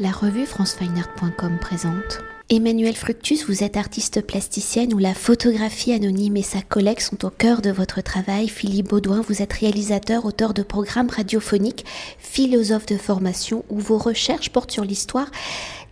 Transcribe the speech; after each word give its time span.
La 0.00 0.12
revue 0.12 0.46
francefineart.com 0.46 1.58
présente. 1.60 2.20
Emmanuel 2.50 2.94
Fructus, 2.94 3.44
vous 3.46 3.64
êtes 3.64 3.76
artiste 3.76 4.24
plasticienne 4.24 4.94
où 4.94 4.98
la 4.98 5.12
photographie 5.12 5.92
anonyme 5.92 6.36
et 6.36 6.42
sa 6.42 6.62
collecte 6.62 7.02
sont 7.02 7.26
au 7.26 7.30
cœur 7.30 7.62
de 7.62 7.72
votre 7.72 8.00
travail. 8.00 8.48
Philippe 8.48 8.90
Baudouin, 8.90 9.22
vous 9.22 9.42
êtes 9.42 9.52
réalisateur, 9.52 10.24
auteur 10.24 10.54
de 10.54 10.62
programmes 10.62 11.10
radiophoniques, 11.10 11.84
philosophe 12.20 12.86
de 12.86 12.96
formation 12.96 13.64
où 13.70 13.80
vos 13.80 13.98
recherches 13.98 14.50
portent 14.50 14.70
sur 14.70 14.84
l'histoire 14.84 15.32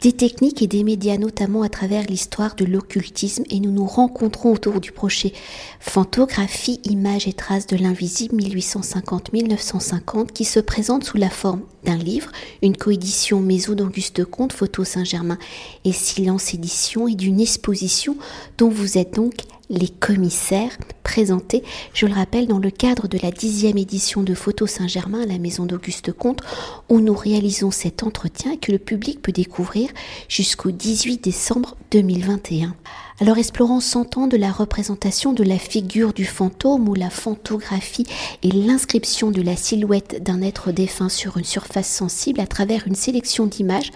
des 0.02 0.12
techniques 0.12 0.62
et 0.62 0.66
des 0.66 0.84
médias, 0.84 1.16
notamment 1.16 1.62
à 1.62 1.68
travers 1.68 2.04
l'histoire 2.04 2.54
de 2.54 2.64
l'occultisme, 2.64 3.45
et 3.50 3.60
nous 3.60 3.70
nous 3.70 3.86
rencontrons 3.86 4.52
autour 4.52 4.80
du 4.80 4.92
projet 4.92 5.32
Phantographie, 5.80 6.80
images 6.84 7.26
et 7.26 7.32
traces 7.32 7.66
de 7.66 7.76
l'invisible 7.76 8.36
1850-1950, 8.36 10.32
qui 10.32 10.45
se 10.45 10.60
présente 10.60 11.04
sous 11.04 11.16
la 11.16 11.30
forme 11.30 11.62
d'un 11.84 11.96
livre, 11.96 12.30
une 12.62 12.77
coédition 12.77 13.40
Maison 13.40 13.74
d'Auguste 13.74 14.24
Comte, 14.24 14.52
Photo 14.52 14.84
Saint-Germain 14.84 15.38
et 15.84 15.92
Silence 15.92 16.52
Édition, 16.52 17.08
et 17.08 17.14
d'une 17.14 17.41
exposition 17.41 18.16
dont 18.58 18.69
vous 18.69 18.98
êtes 18.98 19.14
donc 19.14 19.34
les 19.70 19.88
commissaires 19.88 20.77
présentés, 21.02 21.62
je 21.95 22.06
le 22.06 22.15
rappelle, 22.15 22.47
dans 22.47 22.59
le 22.59 22.70
cadre 22.70 23.09
de 23.09 23.19
la 23.19 23.30
dixième 23.30 23.79
édition 23.79 24.23
de 24.23 24.34
Photo 24.34 24.66
Saint-Germain 24.66 25.23
à 25.23 25.27
la 25.27 25.39
maison 25.39 25.66
d'Auguste 25.66 26.12
Comte, 26.12 26.41
où 26.89 27.01
nous 27.01 27.15
réalisons 27.15 27.70
cet 27.70 28.02
entretien 28.02 28.56
que 28.56 28.73
le 28.73 28.79
public 28.79 29.23
peut 29.23 29.33
découvrir 29.33 29.91
jusqu'au 30.29 30.70
18 30.70 31.23
décembre 31.23 31.77
2021. 31.91 32.75
Alors 33.19 33.38
explorant 33.38 33.80
100 33.80 34.19
ans 34.19 34.27
de 34.27 34.37
la 34.37 34.52
représentation 34.52 35.33
de 35.33 35.43
la 35.43 35.59
figure 35.59 36.12
du 36.12 36.27
fantôme 36.27 36.87
ou 36.87 36.95
la 36.95 37.09
phantographie 37.09 38.05
et 38.42 38.51
l'inscription 38.51 39.30
de 39.30 39.41
la 39.41 39.56
silhouette 39.56 40.23
d'un 40.23 40.42
être 40.42 40.70
défunt 40.70 41.09
sur 41.09 41.39
une 41.39 41.45
surface 41.45 41.89
sensible 41.89 42.41
à 42.41 42.47
travers 42.47 42.87
une 42.87 42.95
sélection 42.95 43.47
d'images 43.47 43.91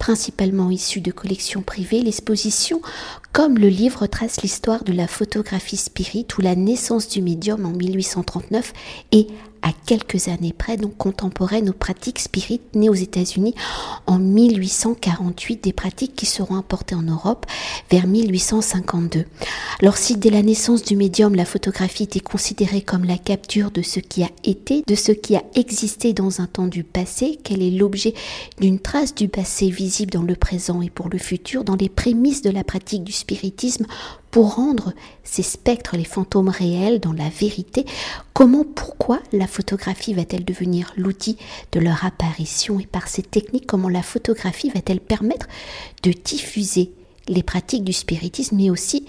principalement 0.00 0.72
issues 0.72 1.00
de 1.00 1.12
collections 1.12 1.62
privées, 1.62 2.02
l'exposition 2.02 2.82
comme 3.32 3.58
le 3.58 3.68
livre 3.68 4.08
trace 4.08 4.42
l'histoire 4.42 4.82
de 4.82 4.92
la 4.92 5.06
photographie 5.06 5.76
spirit 5.76 6.26
ou 6.36 6.40
la 6.40 6.56
naissance 6.56 7.08
du 7.08 7.22
médium 7.22 7.64
en 7.66 7.70
1839 7.70 8.72
et 9.12 9.28
à 9.64 9.72
quelques 9.86 10.28
années 10.28 10.52
près, 10.56 10.76
donc 10.76 10.96
contemporaines 10.98 11.70
aux 11.70 11.74
pratiques 11.74 12.18
spirites 12.18 12.74
nées 12.74 12.90
aux 12.90 12.94
États-Unis 12.94 13.54
en 14.06 14.18
1848, 14.18 15.64
des 15.64 15.72
pratiques 15.72 16.14
qui 16.14 16.26
seront 16.26 16.56
importées 16.56 16.94
en 16.94 17.02
Europe 17.02 17.46
vers 17.90 18.06
1852. 18.06 19.24
Alors 19.80 19.96
si 19.96 20.16
dès 20.16 20.28
la 20.28 20.42
naissance 20.42 20.84
du 20.84 20.96
médium, 20.96 21.34
la 21.34 21.46
photographie 21.46 22.02
était 22.02 22.20
considérée 22.20 22.82
comme 22.82 23.04
la 23.04 23.16
capture 23.16 23.70
de 23.70 23.80
ce 23.80 24.00
qui 24.00 24.22
a 24.22 24.28
été, 24.44 24.82
de 24.86 24.94
ce 24.94 25.12
qui 25.12 25.34
a 25.34 25.42
existé 25.54 26.12
dans 26.12 26.42
un 26.42 26.46
temps 26.46 26.66
du 26.66 26.84
passé, 26.84 27.38
quel 27.42 27.62
est 27.62 27.70
l'objet 27.70 28.12
d'une 28.60 28.78
trace 28.78 29.14
du 29.14 29.28
passé 29.28 29.70
visible 29.70 30.12
dans 30.12 30.22
le 30.22 30.36
présent 30.36 30.82
et 30.82 30.90
pour 30.90 31.08
le 31.08 31.18
futur, 31.18 31.64
dans 31.64 31.76
les 31.76 31.88
prémices 31.88 32.42
de 32.42 32.50
la 32.50 32.64
pratique 32.64 33.02
du 33.02 33.12
spiritisme, 33.12 33.86
pour 34.34 34.56
rendre 34.56 34.94
ces 35.22 35.44
spectres, 35.44 35.96
les 35.96 36.02
fantômes 36.02 36.48
réels, 36.48 36.98
dans 36.98 37.12
la 37.12 37.28
vérité, 37.28 37.86
comment, 38.32 38.64
pourquoi 38.64 39.20
la 39.32 39.46
photographie 39.46 40.12
va-t-elle 40.12 40.44
devenir 40.44 40.92
l'outil 40.96 41.38
de 41.70 41.78
leur 41.78 42.04
apparition 42.04 42.80
et 42.80 42.86
par 42.86 43.06
ces 43.06 43.22
techniques, 43.22 43.68
comment 43.68 43.88
la 43.88 44.02
photographie 44.02 44.70
va-t-elle 44.70 44.98
permettre 44.98 45.46
de 46.02 46.10
diffuser 46.10 46.90
les 47.28 47.44
pratiques 47.44 47.84
du 47.84 47.92
spiritisme, 47.92 48.56
mais 48.56 48.70
aussi 48.70 49.06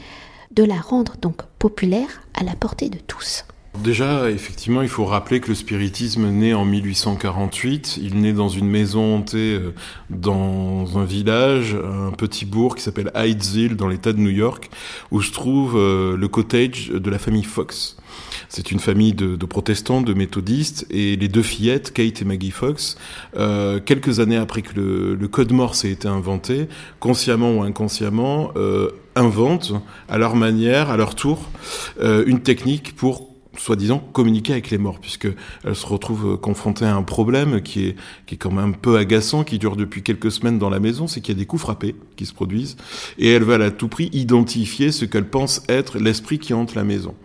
de 0.51 0.63
la 0.63 0.79
rendre 0.79 1.17
donc 1.19 1.41
populaire 1.57 2.21
à 2.35 2.43
la 2.43 2.55
portée 2.55 2.89
de 2.89 2.99
tous? 2.99 3.45
Déjà, 3.83 4.29
effectivement, 4.31 4.81
il 4.81 4.87
faut 4.87 5.05
rappeler 5.05 5.39
que 5.39 5.49
le 5.49 5.55
spiritisme 5.55 6.29
naît 6.29 6.53
en 6.53 6.65
1848. 6.65 7.99
Il 8.01 8.21
naît 8.21 8.33
dans 8.33 8.47
une 8.47 8.67
maison 8.67 9.17
hantée 9.17 9.55
euh, 9.55 9.73
dans 10.09 10.97
un 10.97 11.05
village, 11.05 11.75
un 11.75 12.11
petit 12.11 12.45
bourg 12.45 12.75
qui 12.75 12.83
s'appelle 12.83 13.11
Hydesville 13.15 13.75
dans 13.75 13.87
l'État 13.87 14.13
de 14.13 14.19
New 14.19 14.29
York, 14.29 14.69
où 15.11 15.21
se 15.21 15.31
trouve 15.31 15.77
euh, 15.77 16.15
le 16.15 16.27
cottage 16.27 16.89
de 16.89 17.09
la 17.09 17.19
famille 17.19 17.43
Fox. 17.43 17.97
C'est 18.49 18.71
une 18.71 18.79
famille 18.79 19.13
de, 19.13 19.35
protestants, 19.45 20.01
de 20.01 20.13
méthodistes, 20.13 20.85
et 20.89 21.15
les 21.15 21.27
deux 21.27 21.43
fillettes, 21.43 21.91
Kate 21.91 22.21
et 22.21 22.25
Maggie 22.25 22.51
Fox, 22.51 22.97
euh, 23.35 23.79
quelques 23.83 24.19
années 24.19 24.37
après 24.37 24.61
que 24.61 24.73
le, 24.79 25.27
code 25.27 25.51
Morse 25.51 25.83
ait 25.83 25.91
été 25.91 26.07
inventé, 26.07 26.67
consciemment 26.99 27.57
ou 27.57 27.63
inconsciemment, 27.63 28.53
inventent 29.15 29.73
à 30.07 30.17
leur 30.17 30.35
manière, 30.35 30.89
à 30.89 30.97
leur 30.97 31.15
tour, 31.15 31.49
une 32.01 32.39
technique 32.39 32.95
pour 32.95 33.34
soi-disant 33.57 33.99
communiquer 34.13 34.53
avec 34.53 34.69
les 34.69 34.77
morts, 34.77 34.99
puisque 34.99 35.27
elle 35.63 35.75
se 35.75 35.85
retrouve 35.85 36.33
euh, 36.33 36.37
confrontée 36.37 36.85
à 36.85 36.95
un 36.95 37.03
problème 37.03 37.61
qui 37.61 37.85
est 37.87 37.95
qui 38.25 38.35
est 38.35 38.37
quand 38.37 38.51
même 38.51 38.69
un 38.69 38.71
peu 38.71 38.97
agaçant, 38.97 39.43
qui 39.43 39.59
dure 39.59 39.75
depuis 39.75 40.03
quelques 40.03 40.31
semaines 40.31 40.59
dans 40.59 40.69
la 40.69 40.79
maison, 40.79 41.07
c'est 41.07 41.21
qu'il 41.21 41.35
y 41.35 41.37
a 41.37 41.39
des 41.39 41.45
coups 41.45 41.61
frappés 41.61 41.95
qui 42.15 42.25
se 42.25 42.33
produisent, 42.33 42.77
et 43.17 43.31
elle 43.31 43.43
va 43.43 43.55
à 43.55 43.71
tout 43.71 43.87
prix 43.87 44.09
identifier 44.13 44.91
ce 44.91 45.05
qu'elle 45.05 45.29
pense 45.29 45.63
être 45.69 45.97
l'esprit 45.97 46.39
qui 46.39 46.53
hante 46.53 46.75
la 46.75 46.83
maison. 46.83 47.15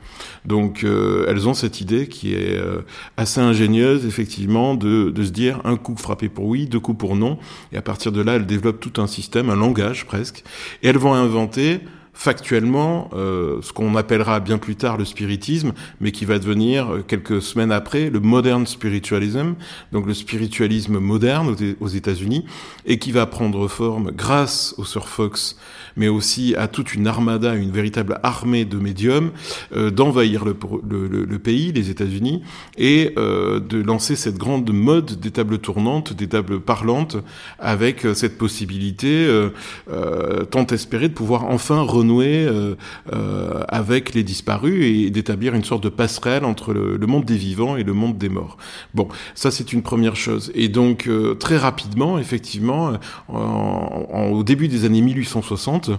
Donc 0.45 0.85
euh, 0.85 1.27
elles 1.29 1.49
ont 1.49 1.55
cette 1.55 1.81
idée 1.81 2.07
qui 2.07 2.35
est 2.35 2.57
euh, 2.57 2.83
assez 3.17 3.41
ingénieuse, 3.41 4.07
effectivement, 4.07 4.75
de, 4.75 5.11
de 5.11 5.25
se 5.25 5.31
dire 5.31 5.61
un 5.65 5.77
coup 5.77 5.97
frappé 5.97 6.29
pour 6.29 6.47
oui, 6.47 6.67
deux 6.67 6.81
coups 6.81 6.99
pour 6.99 7.17
non, 7.17 7.39
et 7.73 7.77
à 7.77 7.83
partir 7.83 8.13
de 8.13 8.21
là, 8.21 8.35
elles 8.35 8.47
développent 8.47 8.81
tout 8.81 9.01
un 9.01 9.07
système, 9.07 9.51
un 9.51 9.57
langage 9.57 10.07
presque, 10.07 10.45
et 10.83 10.89
elles 10.89 10.99
vont 10.99 11.15
inventer 11.15 11.81
factuellement 12.21 13.09
euh, 13.15 13.63
ce 13.63 13.73
qu'on 13.73 13.97
appellera 13.97 14.41
bien 14.41 14.59
plus 14.59 14.77
tard 14.77 14.99
le 14.99 15.07
spiritisme, 15.07 15.73
mais 16.03 16.13
qui 16.13 16.27
va 16.27 16.39
devenir 16.39 16.93
euh, 16.93 17.01
quelques 17.01 17.41
semaines 17.41 17.73
après 17.73 18.11
le 18.11 18.21
modern 18.21 18.67
spiritualism, 18.67 19.55
donc 19.91 20.07
le 20.07 20.13
spiritualisme 20.13 20.99
moderne 20.99 21.57
aux 21.81 21.89
États-Unis, 21.89 22.45
et 22.85 22.99
qui 22.99 23.11
va 23.11 23.25
prendre 23.25 23.67
forme 23.69 24.11
grâce 24.11 24.75
au 24.77 24.85
Sir 24.85 25.09
Fox, 25.09 25.57
mais 25.97 26.09
aussi 26.09 26.55
à 26.57 26.69
toute 26.69 26.95
une 26.95 27.07
armada, 27.07 27.55
une 27.55 27.71
véritable 27.71 28.21
armée 28.23 28.67
de 28.67 28.77
médiums, 28.77 29.31
euh, 29.75 29.91
d'envahir 29.91 30.45
le, 30.45 30.55
le, 30.89 31.25
le, 31.25 31.39
pays, 31.39 31.73
les 31.73 31.89
États-Unis, 31.89 32.43
et 32.77 33.15
euh, 33.17 33.61
de 33.61 33.81
lancer 33.81 34.15
cette 34.15 34.37
grande 34.37 34.71
mode 34.71 35.19
des 35.21 35.31
tables 35.31 35.59
tournantes, 35.59 36.13
des 36.13 36.29
tables 36.29 36.61
parlantes, 36.61 37.17
avec 37.59 38.05
euh, 38.05 38.13
cette 38.13 38.37
possibilité 38.37 39.29
tant 40.51 40.67
espérée 40.67 41.09
de 41.09 41.15
pouvoir 41.15 41.47
enfin 41.47 41.81
renouer 41.81 42.10
avec 43.69 44.15
les 44.15 44.23
disparus 44.23 44.85
et 44.85 45.11
d'établir 45.11 45.55
une 45.55 45.65
sorte 45.65 45.83
de 45.83 45.89
passerelle 45.89 46.45
entre 46.45 46.73
le, 46.73 47.07
monde 47.07 47.25
des 47.25 47.37
vivants 47.37 47.77
et 47.77 47.83
le 47.83 47.93
monde 47.93 48.19
des 48.19 48.29
morts. 48.29 48.57
Bon, 48.95 49.09
ça 49.35 49.51
c'est 49.51 49.73
une 49.73 49.83
première 49.83 50.17
chose. 50.17 50.53
Et 50.55 50.69
donc 50.69 51.09
très 51.39 51.57
rapidement, 51.57 52.19
effectivement, 52.19 52.93
au 53.29 54.43
début 54.43 54.69
des 54.69 54.85
années 54.85 55.01
1860, 55.01 55.91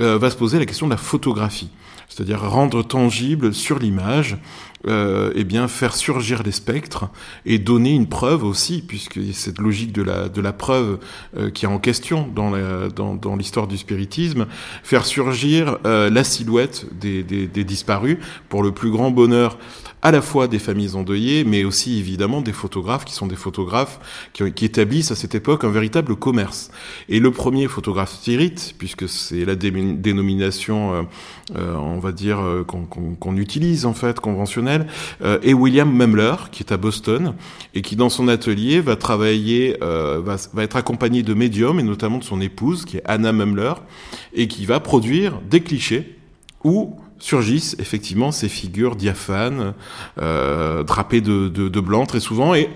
euh, 0.00 0.18
va 0.18 0.30
se 0.30 0.36
poser 0.36 0.58
la 0.58 0.66
question 0.66 0.86
de 0.86 0.92
la 0.92 0.96
photographie, 0.96 1.68
c'est-à-dire 2.08 2.40
rendre 2.40 2.82
tangible 2.82 3.52
sur 3.52 3.78
l'image, 3.78 4.38
euh, 4.86 5.30
eh 5.34 5.44
bien 5.44 5.68
faire 5.68 5.94
surgir 5.94 6.42
les 6.42 6.52
spectres 6.52 7.08
et 7.44 7.58
donner 7.58 7.90
une 7.90 8.08
preuve 8.08 8.44
aussi, 8.44 8.82
puisque 8.86 9.20
cette 9.34 9.58
logique 9.58 9.92
de 9.92 10.02
la 10.02 10.28
de 10.28 10.40
la 10.40 10.52
preuve 10.54 10.98
euh, 11.36 11.50
qui 11.50 11.66
est 11.66 11.68
en 11.68 11.78
question 11.78 12.28
dans 12.34 12.52
dans, 12.88 13.14
dans 13.14 13.36
l'histoire 13.36 13.66
du 13.66 13.76
spiritisme, 13.76 14.46
faire 14.82 15.04
surgir 15.04 15.78
euh, 15.86 16.08
la 16.08 16.24
silhouette 16.24 16.86
des, 16.98 17.22
des, 17.22 17.46
des 17.46 17.64
disparus 17.64 18.16
pour 18.48 18.62
le 18.62 18.72
plus 18.72 18.90
grand 18.90 19.10
bonheur 19.10 19.58
à 20.02 20.10
la 20.12 20.22
fois 20.22 20.48
des 20.48 20.58
familles 20.58 20.94
endeuillées, 20.94 21.44
mais 21.44 21.64
aussi 21.64 21.98
évidemment 21.98 22.40
des 22.40 22.54
photographes 22.54 23.04
qui 23.04 23.12
sont 23.12 23.26
des 23.26 23.36
photographes 23.36 24.00
qui, 24.32 24.50
qui 24.52 24.64
établissent 24.64 25.10
à 25.10 25.14
cette 25.14 25.34
époque 25.34 25.62
un 25.62 25.70
véritable 25.70 26.16
commerce. 26.16 26.70
Et 27.10 27.20
le 27.20 27.30
premier 27.30 27.68
photographe 27.68 28.12
spirit, 28.12 28.74
puisque 28.78 29.08
c'est 29.10 29.44
la 29.44 29.56
dénomination, 29.56 31.06
euh, 31.56 31.60
euh, 31.60 31.74
on 31.76 31.98
va 31.98 32.12
dire, 32.12 32.40
euh, 32.40 32.64
qu'on 32.64 33.36
utilise 33.36 33.86
en 33.86 33.94
fait, 33.94 34.20
conventionnelle, 34.20 34.86
est 35.20 35.52
William 35.52 35.90
Memler, 35.90 36.34
qui 36.50 36.62
est 36.62 36.72
à 36.72 36.76
Boston, 36.76 37.34
et 37.74 37.82
qui 37.82 37.96
dans 37.96 38.08
son 38.08 38.28
atelier 38.28 38.80
va 38.80 38.96
travailler, 38.96 39.76
va, 39.80 40.36
va 40.52 40.62
être 40.62 40.76
accompagné 40.76 41.22
de 41.22 41.34
médiums, 41.34 41.78
et 41.78 41.82
notamment 41.82 42.18
de 42.18 42.24
son 42.24 42.40
épouse, 42.40 42.84
qui 42.84 42.96
est 42.96 43.02
Anna 43.04 43.32
Memler, 43.32 43.74
et 44.34 44.48
qui 44.48 44.66
va 44.66 44.80
produire 44.80 45.40
des 45.48 45.60
clichés 45.60 46.16
où 46.64 46.96
surgissent 47.20 47.76
effectivement 47.78 48.32
ces 48.32 48.48
figures 48.48 48.96
diaphanes, 48.96 49.74
euh, 50.20 50.82
drapées 50.82 51.20
de, 51.20 51.48
de, 51.48 51.68
de, 51.68 51.80
blanc 51.80 52.06
très 52.06 52.20
souvent, 52.20 52.54
et 52.54 52.70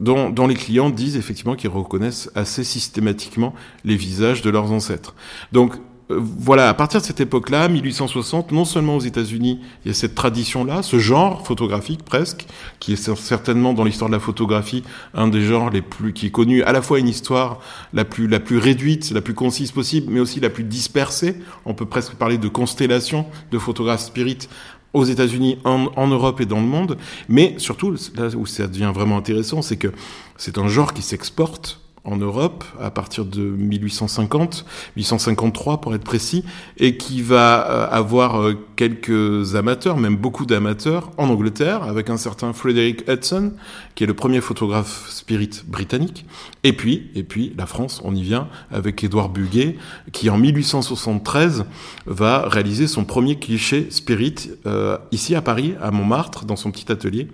dont, 0.00 0.30
dont 0.30 0.46
les 0.46 0.54
clients 0.54 0.90
disent 0.90 1.16
effectivement 1.16 1.56
qu'ils 1.56 1.70
reconnaissent 1.70 2.30
assez 2.34 2.62
systématiquement 2.62 3.54
les 3.84 3.96
visages 3.96 4.42
de 4.42 4.50
leurs 4.50 4.70
ancêtres. 4.70 5.14
Donc 5.52 5.74
euh, 5.74 5.78
voilà, 6.10 6.70
à 6.70 6.74
partir 6.74 7.00
de 7.00 7.06
cette 7.06 7.20
époque-là, 7.20 7.68
1860, 7.68 8.52
non 8.52 8.64
seulement 8.64 8.96
aux 8.96 9.00
États-Unis, 9.00 9.60
il 9.84 9.88
y 9.88 9.90
a 9.90 9.94
cette 9.94 10.14
tradition-là, 10.14 10.82
ce 10.82 10.98
genre 10.98 11.46
photographique 11.46 12.02
presque, 12.02 12.46
qui 12.80 12.94
est 12.94 13.14
certainement 13.16 13.74
dans 13.74 13.84
l'histoire 13.84 14.08
de 14.08 14.14
la 14.14 14.20
photographie 14.20 14.82
un 15.12 15.28
des 15.28 15.42
genres 15.42 15.68
les 15.68 15.82
plus, 15.82 16.14
qui 16.14 16.26
est 16.26 16.30
connu 16.30 16.62
à 16.62 16.72
la 16.72 16.80
fois 16.80 16.98
une 16.98 17.08
histoire 17.08 17.60
la 17.92 18.06
plus 18.06 18.26
la 18.26 18.40
plus 18.40 18.56
réduite, 18.56 19.10
la 19.10 19.20
plus 19.20 19.34
concise 19.34 19.70
possible, 19.70 20.06
mais 20.10 20.20
aussi 20.20 20.40
la 20.40 20.50
plus 20.50 20.64
dispersée. 20.64 21.36
On 21.66 21.74
peut 21.74 21.86
presque 21.86 22.14
parler 22.14 22.38
de 22.38 22.48
constellation 22.48 23.26
de 23.50 23.58
photographes 23.58 24.04
spirites 24.04 24.48
aux 24.94 25.04
États-Unis, 25.04 25.58
en, 25.64 25.90
en, 25.96 26.06
Europe 26.06 26.40
et 26.40 26.46
dans 26.46 26.60
le 26.60 26.66
monde. 26.66 26.96
Mais 27.28 27.54
surtout, 27.58 27.94
là 28.16 28.28
où 28.34 28.46
ça 28.46 28.66
devient 28.66 28.90
vraiment 28.94 29.18
intéressant, 29.18 29.60
c'est 29.60 29.76
que 29.76 29.92
c'est 30.38 30.56
un 30.56 30.68
genre 30.68 30.94
qui 30.94 31.02
s'exporte 31.02 31.80
en 32.08 32.16
Europe 32.16 32.64
à 32.80 32.90
partir 32.90 33.24
de 33.24 33.42
1850, 33.42 34.64
1853 34.96 35.80
pour 35.80 35.94
être 35.94 36.04
précis, 36.04 36.44
et 36.78 36.96
qui 36.96 37.22
va 37.22 37.70
euh, 37.70 37.88
avoir 37.90 38.40
euh, 38.40 38.54
quelques 38.76 39.54
amateurs, 39.54 39.98
même 39.98 40.16
beaucoup 40.16 40.46
d'amateurs, 40.46 41.10
en 41.18 41.28
Angleterre, 41.28 41.82
avec 41.82 42.08
un 42.08 42.16
certain 42.16 42.52
Frederick 42.52 43.04
Hudson, 43.08 43.52
qui 43.94 44.04
est 44.04 44.06
le 44.06 44.14
premier 44.14 44.40
photographe 44.40 45.06
spirit 45.10 45.50
britannique, 45.66 46.24
et 46.64 46.72
puis, 46.72 47.10
et 47.14 47.22
puis 47.22 47.52
la 47.56 47.66
France, 47.66 48.00
on 48.04 48.14
y 48.14 48.22
vient, 48.22 48.48
avec 48.70 49.04
Édouard 49.04 49.28
Buguet, 49.28 49.76
qui 50.12 50.30
en 50.30 50.38
1873 50.38 51.66
va 52.06 52.48
réaliser 52.48 52.86
son 52.86 53.04
premier 53.04 53.38
cliché 53.38 53.88
spirit 53.90 54.50
euh, 54.66 54.96
ici 55.12 55.34
à 55.34 55.42
Paris, 55.42 55.74
à 55.82 55.90
Montmartre, 55.90 56.46
dans 56.46 56.56
son 56.56 56.70
petit 56.70 56.90
atelier. 56.90 57.28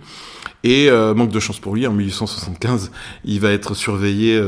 Et 0.67 0.91
manque 0.91 1.29
de 1.29 1.41
chance 1.41 1.59
pour 1.59 1.75
lui, 1.75 1.87
en 1.87 1.93
1875, 1.93 2.91
il 3.27 3.39
va 3.39 3.51
être 3.51 3.75
surveillé 3.75 4.41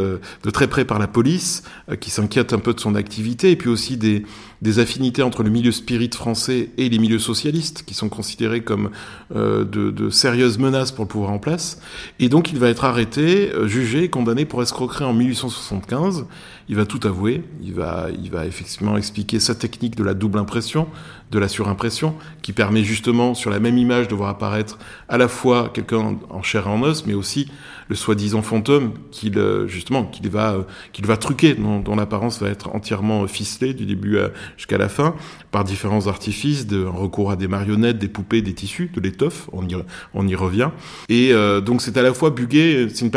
de 0.43 0.51
très 0.51 0.69
près 0.69 0.85
par 0.85 0.99
la 0.99 1.07
police, 1.07 1.63
euh, 1.91 1.97
qui 1.97 2.11
s'inquiète 2.11 2.53
un 2.53 2.59
peu 2.59 2.75
de 2.75 2.81
son 2.81 2.95
activité, 2.95 3.51
et 3.51 3.57
puis 3.57 3.69
aussi 3.69 3.97
des, 3.97 4.25
des 4.63 4.79
affinités 4.79 5.23
entre 5.23 5.43
le 5.43 5.51
milieu 5.51 5.73
spirit 5.73 6.11
français 6.13 6.71
et 6.79 6.89
les 6.89 6.99
milieux 6.99 7.19
socialistes, 7.19 7.85
qui 7.87 7.95
sont 7.95 8.09
considérés 8.09 8.63
comme 8.63 8.91
de, 9.35 9.65
de, 9.65 10.11
sérieuses 10.11 10.59
menaces 10.59 10.93
pour 10.93 11.05
le 11.05 11.09
pouvoir 11.09 11.31
en 11.31 11.39
place. 11.39 11.81
Et 12.21 12.29
donc 12.29 12.53
il 12.53 12.59
va 12.59 12.69
être 12.69 12.85
arrêté, 12.85 13.51
jugé, 13.65 14.09
condamné 14.09 14.45
pour 14.45 14.63
escroquerie 14.63 15.05
en 15.05 15.13
1875. 15.13 16.27
Il 16.69 16.77
va 16.77 16.87
tout 16.87 17.01
avouer, 17.05 17.43
il 17.63 17.75
va, 17.75 18.09
il 18.23 18.31
va 18.31 18.47
effectivement 18.47 18.97
expliquer 18.97 19.41
sa 19.41 19.55
technique 19.55 19.97
de 19.97 20.05
la 20.05 20.15
double 20.15 20.39
impression, 20.39 20.89
de 21.31 21.38
la 21.38 21.49
surimpression, 21.49 22.14
qui 22.43 22.52
permet 22.52 22.84
justement 22.84 23.34
sur 23.34 23.50
la 23.50 23.58
même 23.58 23.78
image 23.78 24.08
de 24.08 24.14
voir 24.14 24.31
apparaître 24.31 24.78
à 25.08 25.19
la 25.19 25.28
fois 25.28 25.70
quelqu'un 25.73 26.17
en 26.31 26.43
chair 26.43 26.67
et 26.67 26.70
en 26.70 26.82
os, 26.82 27.05
mais 27.06 27.14
aussi 27.14 27.50
le 27.88 27.96
soi-disant 27.96 28.43
fantôme 28.43 28.94
qu'il 29.11 29.38
euh, 29.38 29.69
justement 29.69 30.05
qu'il 30.05 30.28
va 30.28 30.55
euh, 30.55 30.62
qu'il 30.93 31.06
va 31.06 31.17
truquer, 31.17 31.55
dont, 31.55 31.96
l'apparence 31.96 32.40
va 32.40 32.49
être 32.49 32.75
entièrement 32.75 33.26
ficelée 33.26 33.75
du 33.75 33.87
début 33.87 34.19
jusqu'à 34.56 34.76
la 34.76 34.88
fin 34.88 35.14
par 35.50 35.64
différents 35.64 36.06
artifices, 36.06 36.67
de 36.67 36.84
recours 36.84 37.31
à 37.31 37.37
des 37.37 37.49
marionnettes, 37.49 37.99
des 37.99 38.08
poupées, 38.08 38.43
des 38.43 38.52
tissus, 38.52 38.90
de 38.94 39.00
l'étoffe. 39.00 39.49
On 39.52 40.29
y 40.29 40.34
revient. 40.34 40.70
Et 41.08 41.32
euh, 41.32 41.61
donc 41.61 41.81
c'est 41.81 41.96
à 41.96 42.02
la 42.02 42.12
fois 42.12 42.31
Buguet, 42.31 42.88
c'est 42.93 43.06
une, 43.06 43.11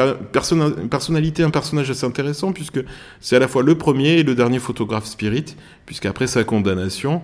personnalité, 0.89 1.43
un 1.43 1.49
personnage 1.49 1.89
assez 1.89 2.05
intéressant 2.05 2.53
puisque 2.53 2.79
c'est 3.19 3.35
à 3.35 3.39
la 3.39 3.47
fois 3.47 3.63
le 3.63 3.75
premier 3.75 4.19
et 4.19 4.23
le 4.23 4.35
dernier 4.35 4.59
photographe 4.59 5.05
spirit, 5.05 5.55
puisqu'après 5.85 6.27
sa 6.27 6.43
condamnation 6.43 7.21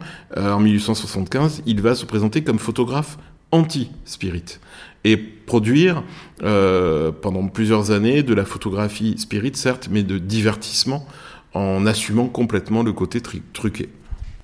1875, 0.75 1.63
il 1.65 1.81
va 1.81 1.95
se 1.95 2.05
présenter 2.05 2.43
comme 2.43 2.59
photographe 2.59 3.17
anti-spirit 3.51 4.59
et 5.03 5.17
produire 5.17 6.03
euh, 6.43 7.11
pendant 7.11 7.47
plusieurs 7.47 7.91
années 7.91 8.23
de 8.23 8.33
la 8.33 8.45
photographie 8.45 9.15
spirit, 9.17 9.51
certes, 9.55 9.87
mais 9.91 10.03
de 10.03 10.17
divertissement 10.17 11.05
en 11.53 11.85
assumant 11.85 12.27
complètement 12.27 12.83
le 12.83 12.91
côté 12.91 13.21
truqué. 13.53 13.89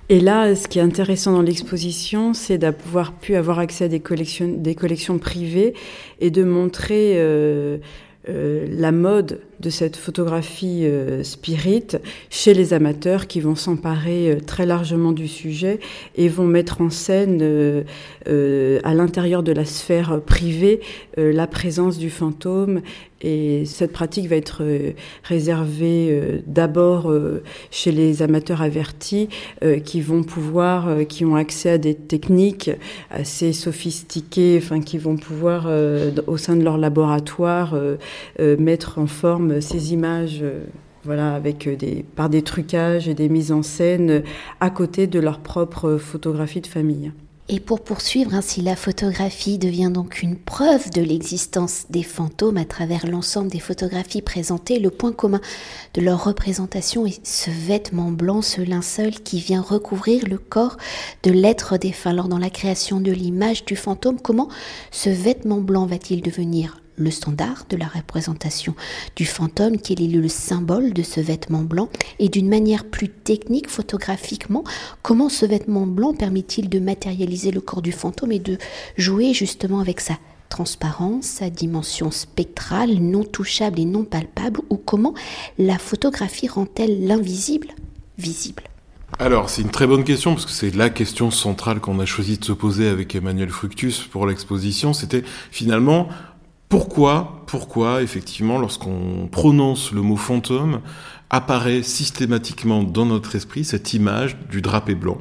Et 0.10 0.20
là, 0.20 0.56
ce 0.56 0.68
qui 0.68 0.80
est 0.80 0.82
intéressant 0.82 1.32
dans 1.34 1.42
l'exposition, 1.42 2.34
c'est 2.34 2.58
d'avoir 2.58 3.14
pu 3.14 3.36
avoir 3.36 3.60
accès 3.60 3.86
à 3.86 3.88
des 3.88 4.00
collections, 4.00 4.48
des 4.48 4.76
collections 4.76 5.18
privées 5.18 5.74
et 6.20 6.32
de 6.32 6.44
montrer 6.44 7.14
euh, 7.16 7.78
euh, 8.30 8.68
la 8.70 8.92
mode 8.92 9.42
de 9.62 9.70
cette 9.70 9.96
photographie 9.96 10.82
euh, 10.86 11.24
spirit 11.24 11.88
chez 12.30 12.54
les 12.54 12.74
amateurs 12.74 13.28
qui 13.28 13.40
vont 13.40 13.56
s'emparer 13.56 14.32
euh, 14.32 14.40
très 14.40 14.66
largement 14.66 15.12
du 15.12 15.28
sujet 15.28 15.80
et 16.16 16.28
vont 16.28 16.48
mettre 16.48 16.82
en 16.82 16.90
scène 16.90 17.40
euh, 17.42 18.80
à 18.84 18.94
l'intérieur 18.94 19.44
de 19.44 19.52
la 19.52 19.66
sphère 19.66 20.22
privée 20.22 20.82
la 21.18 21.46
présence 21.48 21.98
du 21.98 22.10
fantôme. 22.10 22.82
Et 23.24 23.66
cette 23.66 23.92
pratique 23.92 24.28
va 24.28 24.36
être 24.36 24.64
réservée 25.24 26.42
d'abord 26.48 27.14
chez 27.70 27.92
les 27.92 28.24
amateurs 28.24 28.64
avertis 28.64 29.30
qui 29.86 30.02
vont 30.02 30.24
pouvoir, 30.24 31.06
qui 31.08 31.24
ont 31.24 31.36
accès 31.36 31.70
à 31.70 31.78
des 31.78 31.94
techniques 31.94 32.72
assez 33.12 33.54
sophistiquées, 33.54 34.60
enfin 34.60 34.82
qui 34.82 34.98
vont 34.98 35.18
pouvoir 35.18 35.70
au 36.26 36.38
sein 36.38 36.56
de 36.56 36.64
leur 36.64 36.80
laboratoire 36.80 37.76
mettre 38.40 38.98
en 38.98 39.06
forme 39.06 39.51
euh, 39.52 39.62
ces 39.62 39.94
images 39.94 40.40
euh, 40.42 40.66
voilà, 41.04 41.36
avec 41.36 41.68
euh, 41.68 41.76
des, 41.76 42.04
par 42.16 42.30
des 42.30 42.42
trucages 42.42 43.08
et 43.08 43.14
des 43.14 43.30
mises 43.30 43.52
en 43.52 43.64
scène 43.64 44.24
à 44.60 44.70
côté 44.70 45.08
de 45.08 45.20
leur 45.20 45.40
propre 45.40 45.98
photographie 45.98 46.62
de 46.62 46.68
famille. 46.68 47.12
Et 47.54 47.60
pour 47.60 47.82
poursuivre 47.82 48.34
ainsi, 48.34 48.62
la 48.62 48.78
photographie 48.78 49.58
devient 49.58 49.92
donc 49.94 50.22
une 50.22 50.38
preuve 50.38 50.90
de 50.92 51.02
l'existence 51.02 51.86
des 51.90 52.04
fantômes 52.04 52.56
à 52.56 52.64
travers 52.64 53.06
l'ensemble 53.08 53.50
des 53.50 53.60
photographies 53.60 54.22
présentées. 54.22 54.80
Le 54.80 54.90
point 54.90 55.12
commun 55.12 55.42
de 55.94 56.02
leur 56.02 56.24
représentation 56.24 57.06
est 57.06 57.26
ce 57.26 57.50
vêtement 57.50 58.12
blanc, 58.12 58.42
ce 58.42 58.62
linceul 58.62 59.12
qui 59.12 59.42
vient 59.42 59.62
recouvrir 59.62 60.26
le 60.30 60.38
corps 60.38 60.78
de 61.24 61.32
l'être 61.32 61.78
défunt. 61.78 62.12
Alors 62.12 62.30
dans 62.30 62.38
la 62.38 62.50
création 62.50 63.02
de 63.02 63.12
l'image 63.12 63.66
du 63.66 63.76
fantôme, 63.76 64.22
comment 64.22 64.48
ce 64.92 65.10
vêtement 65.10 65.60
blanc 65.60 65.86
va-t-il 65.86 66.22
devenir 66.22 66.81
le 67.02 67.12
standard 67.12 67.66
de 67.70 67.78
la 67.78 67.88
représentation 67.88 68.76
du 69.16 69.26
fantôme, 69.26 69.78
quel 69.78 70.02
est 70.02 70.08
le 70.08 70.28
symbole 70.28 70.94
de 70.94 71.04
ce 71.04 71.20
vêtement 71.20 71.64
blanc, 71.64 71.90
et 72.20 72.30
d'une 72.30 72.50
manière 72.50 72.86
plus 72.86 73.10
technique, 73.10 73.70
photographiquement, 73.70 74.64
comment 75.02 75.30
ce 75.30 75.46
vêtement 75.46 75.88
blanc 75.88 76.14
permet-il 76.14 76.70
de 76.70 76.80
matérialiser 76.80 77.52
le 77.52 77.62
corps 77.62 77.82
du 77.82 77.92
fantôme 77.92 78.32
et 78.32 78.40
de 78.40 78.58
jouer 78.98 79.34
justement 79.34 79.80
avec 79.80 80.00
sa 80.00 80.18
transparence, 80.50 81.26
sa 81.26 81.50
dimension 81.50 82.12
spectrale, 82.12 82.96
non 83.00 83.24
touchable 83.24 83.80
et 83.80 83.86
non 83.86 84.04
palpable, 84.04 84.60
ou 84.70 84.78
comment 84.78 85.14
la 85.58 85.78
photographie 85.78 86.48
rend-elle 86.48 87.08
l'invisible 87.08 87.70
visible? 88.18 88.64
Alors, 89.20 89.50
c'est 89.50 89.62
une 89.62 89.72
très 89.72 89.88
bonne 89.88 90.04
question, 90.04 90.34
parce 90.34 90.46
que 90.46 90.52
c'est 90.52 90.74
la 90.76 90.90
question 90.90 91.32
centrale 91.32 91.80
qu'on 91.80 92.00
a 92.00 92.06
choisi 92.06 92.38
de 92.38 92.46
se 92.46 92.54
poser 92.54 92.88
avec 92.88 93.14
Emmanuel 93.14 93.50
Fructus 93.50 94.00
pour 94.00 94.26
l'exposition. 94.26 94.94
C'était 94.94 95.24
finalement, 95.52 96.08
pourquoi, 96.72 97.44
pourquoi, 97.48 98.02
effectivement, 98.02 98.58
lorsqu'on 98.58 99.28
prononce 99.30 99.92
le 99.92 100.02
mot 100.02 100.16
fantôme, 100.16 100.80
apparaît 101.30 101.84
systématiquement 101.84 102.82
dans 102.82 103.06
notre 103.06 103.36
esprit 103.36 103.66
cette 103.66 103.94
image 103.94 104.38
du 104.50 104.62
drapé 104.62 104.96
blanc, 104.96 105.18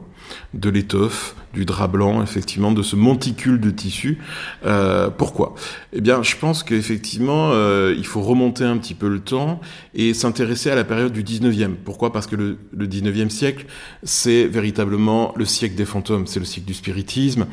de 0.54 0.70
l'étoffe, 0.70 1.34
du 1.54 1.64
drap 1.64 1.88
blanc, 1.88 2.22
effectivement, 2.22 2.72
de 2.72 2.82
ce 2.82 2.96
monticule 2.96 3.60
de 3.60 3.70
tissu. 3.70 4.18
Euh, 4.64 5.10
pourquoi? 5.10 5.54
Eh 5.92 6.00
bien, 6.00 6.22
je 6.22 6.36
pense 6.36 6.62
qu'effectivement, 6.62 7.50
euh, 7.52 7.94
il 7.96 8.06
faut 8.06 8.20
remonter 8.20 8.64
un 8.64 8.76
petit 8.76 8.94
peu 8.94 9.08
le 9.08 9.20
temps 9.20 9.60
et 9.94 10.14
s'intéresser 10.14 10.70
à 10.70 10.74
la 10.74 10.84
période 10.84 11.12
du 11.12 11.24
19e. 11.24 11.74
Pourquoi? 11.84 12.12
Parce 12.12 12.26
que 12.26 12.36
le, 12.36 12.58
le 12.72 12.86
19e 12.86 13.30
siècle, 13.30 13.66
c'est 14.02 14.46
véritablement 14.46 15.32
le 15.36 15.44
siècle 15.44 15.74
des 15.74 15.84
fantômes, 15.84 16.26
c'est 16.26 16.40
le 16.40 16.46
siècle 16.46 16.66
du 16.66 16.74
spiritisme, 16.74 17.46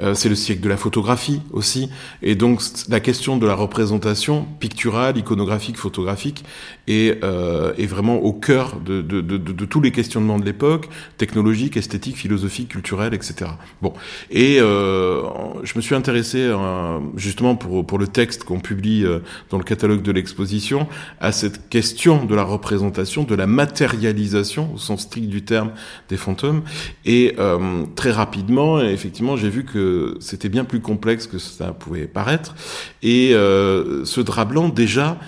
euh, 0.00 0.14
c'est 0.14 0.28
le 0.28 0.34
siècle 0.34 0.62
de 0.62 0.68
la 0.68 0.76
photographie 0.76 1.40
aussi. 1.52 1.90
Et 2.22 2.34
donc, 2.34 2.62
la 2.88 3.00
question 3.00 3.36
de 3.36 3.46
la 3.46 3.54
représentation 3.54 4.46
picturale, 4.60 5.18
iconographique, 5.18 5.76
photographique 5.76 6.44
est, 6.86 7.22
euh, 7.22 7.72
vraiment 7.82 8.16
au 8.16 8.32
cœur 8.32 8.80
de, 8.80 9.02
de, 9.02 9.64
tous 9.66 9.80
les 9.80 9.90
questionnements 9.92 10.38
de 10.38 10.44
l'époque, 10.44 10.88
technologiques, 11.18 11.76
esthétiques, 11.76 12.16
philosophiques, 12.16 12.68
culturelles, 12.68 13.12
etc. 13.12 13.41
Bon, 13.80 13.92
et 14.30 14.58
euh, 14.60 15.22
je 15.62 15.72
me 15.76 15.80
suis 15.80 15.94
intéressé 15.94 16.38
euh, 16.38 16.98
justement 17.16 17.56
pour 17.56 17.86
pour 17.86 17.98
le 17.98 18.06
texte 18.06 18.44
qu'on 18.44 18.60
publie 18.60 19.04
euh, 19.04 19.20
dans 19.50 19.58
le 19.58 19.64
catalogue 19.64 20.02
de 20.02 20.12
l'exposition 20.12 20.86
à 21.20 21.32
cette 21.32 21.68
question 21.68 22.24
de 22.24 22.34
la 22.34 22.44
représentation, 22.44 23.24
de 23.24 23.34
la 23.34 23.46
matérialisation 23.46 24.72
au 24.74 24.78
sens 24.78 25.02
strict 25.02 25.28
du 25.28 25.42
terme 25.42 25.72
des 26.08 26.16
fantômes. 26.16 26.62
Et 27.04 27.36
très 27.96 28.10
rapidement, 28.10 28.80
effectivement, 28.80 29.36
j'ai 29.36 29.48
vu 29.48 29.64
que 29.64 30.16
c'était 30.20 30.48
bien 30.48 30.64
plus 30.64 30.80
complexe 30.80 31.26
que 31.26 31.38
ça 31.38 31.72
pouvait 31.72 32.06
paraître. 32.06 32.54
Et 33.02 33.30
ce 33.32 34.20
drap 34.20 34.44
blanc, 34.44 34.68
déjà 34.68 35.18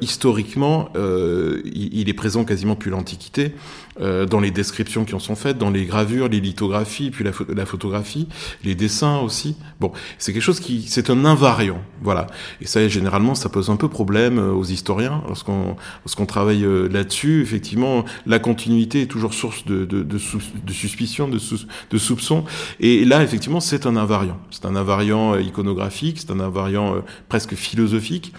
historiquement, 0.00 0.90
il, 0.94 1.90
il, 1.92 2.08
est 2.08 2.14
présent 2.14 2.44
quasiment 2.44 2.74
depuis 2.74 2.90
l'Antiquité. 2.90 3.52
Euh, 4.00 4.24
dans 4.24 4.40
les 4.40 4.50
descriptions 4.50 5.04
qui 5.04 5.14
en 5.14 5.18
sont 5.18 5.34
faites, 5.34 5.58
dans 5.58 5.70
les 5.70 5.84
gravures, 5.84 6.28
les 6.28 6.40
lithographies, 6.40 7.10
puis 7.10 7.22
la, 7.24 7.66
photographie, 7.66 8.28
les 8.64 8.74
dessins 8.74 9.18
aussi. 9.18 9.56
Bon, 9.78 9.92
c'est 10.18 10.32
quelque 10.32 10.42
chose 10.42 10.60
qui, 10.60 10.86
c'est 10.88 11.10
un 11.10 11.24
invariant, 11.26 11.82
voilà. 12.02 12.26
Et 12.62 12.66
ça, 12.66 12.86
généralement, 12.88 13.34
ça 13.34 13.50
pose 13.50 13.68
un 13.68 13.76
peu 13.76 13.88
problème 13.88 14.38
euh, 14.38 14.52
aux 14.52 14.64
historiens 14.64 15.22
lorsqu'on 15.28 15.76
lorsqu'on 16.04 16.24
travaille 16.24 16.64
euh, 16.64 16.88
là-dessus. 16.88 17.42
Effectivement, 17.42 18.04
la 18.26 18.38
continuité 18.38 19.02
est 19.02 19.06
toujours 19.06 19.34
source 19.34 19.66
de 19.66 19.84
de, 19.84 20.02
de, 20.02 20.72
suspicion, 20.72 21.28
de, 21.28 21.38
sou, 21.38 21.58
de 21.90 21.98
soupçon. 21.98 22.44
Et 22.78 23.04
là, 23.04 23.22
effectivement, 23.22 23.60
c'est 23.60 23.86
un 23.86 23.96
invariant. 23.96 24.38
C'est 24.50 24.64
un 24.64 24.76
invariant 24.76 25.36
iconographique, 25.36 26.20
c'est 26.20 26.30
un 26.30 26.40
invariant 26.40 27.02
presque 27.28 27.54
philosophique. 27.54 28.32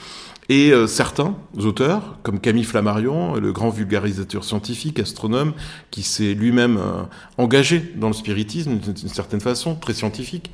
Et 0.50 0.72
euh, 0.72 0.88
certains 0.88 1.36
auteurs, 1.58 2.18
comme 2.24 2.40
Camille 2.40 2.64
Flammarion, 2.64 3.36
le 3.36 3.52
grand 3.54 3.70
vulgarisateur 3.70 4.44
scientifique, 4.44 5.00
astronome, 5.00 5.54
qui 5.92 6.04
s'est 6.04 6.34
lui-même 6.34 6.78
euh, 6.78 7.04
engagé 7.38 7.94
dans 7.96 8.08
le 8.08 8.14
spiritisme 8.14 8.78
d'une 8.78 8.96
certaine 9.10 9.42
façon, 9.42 9.76
très 9.76 9.94
scientifique, 9.94 10.52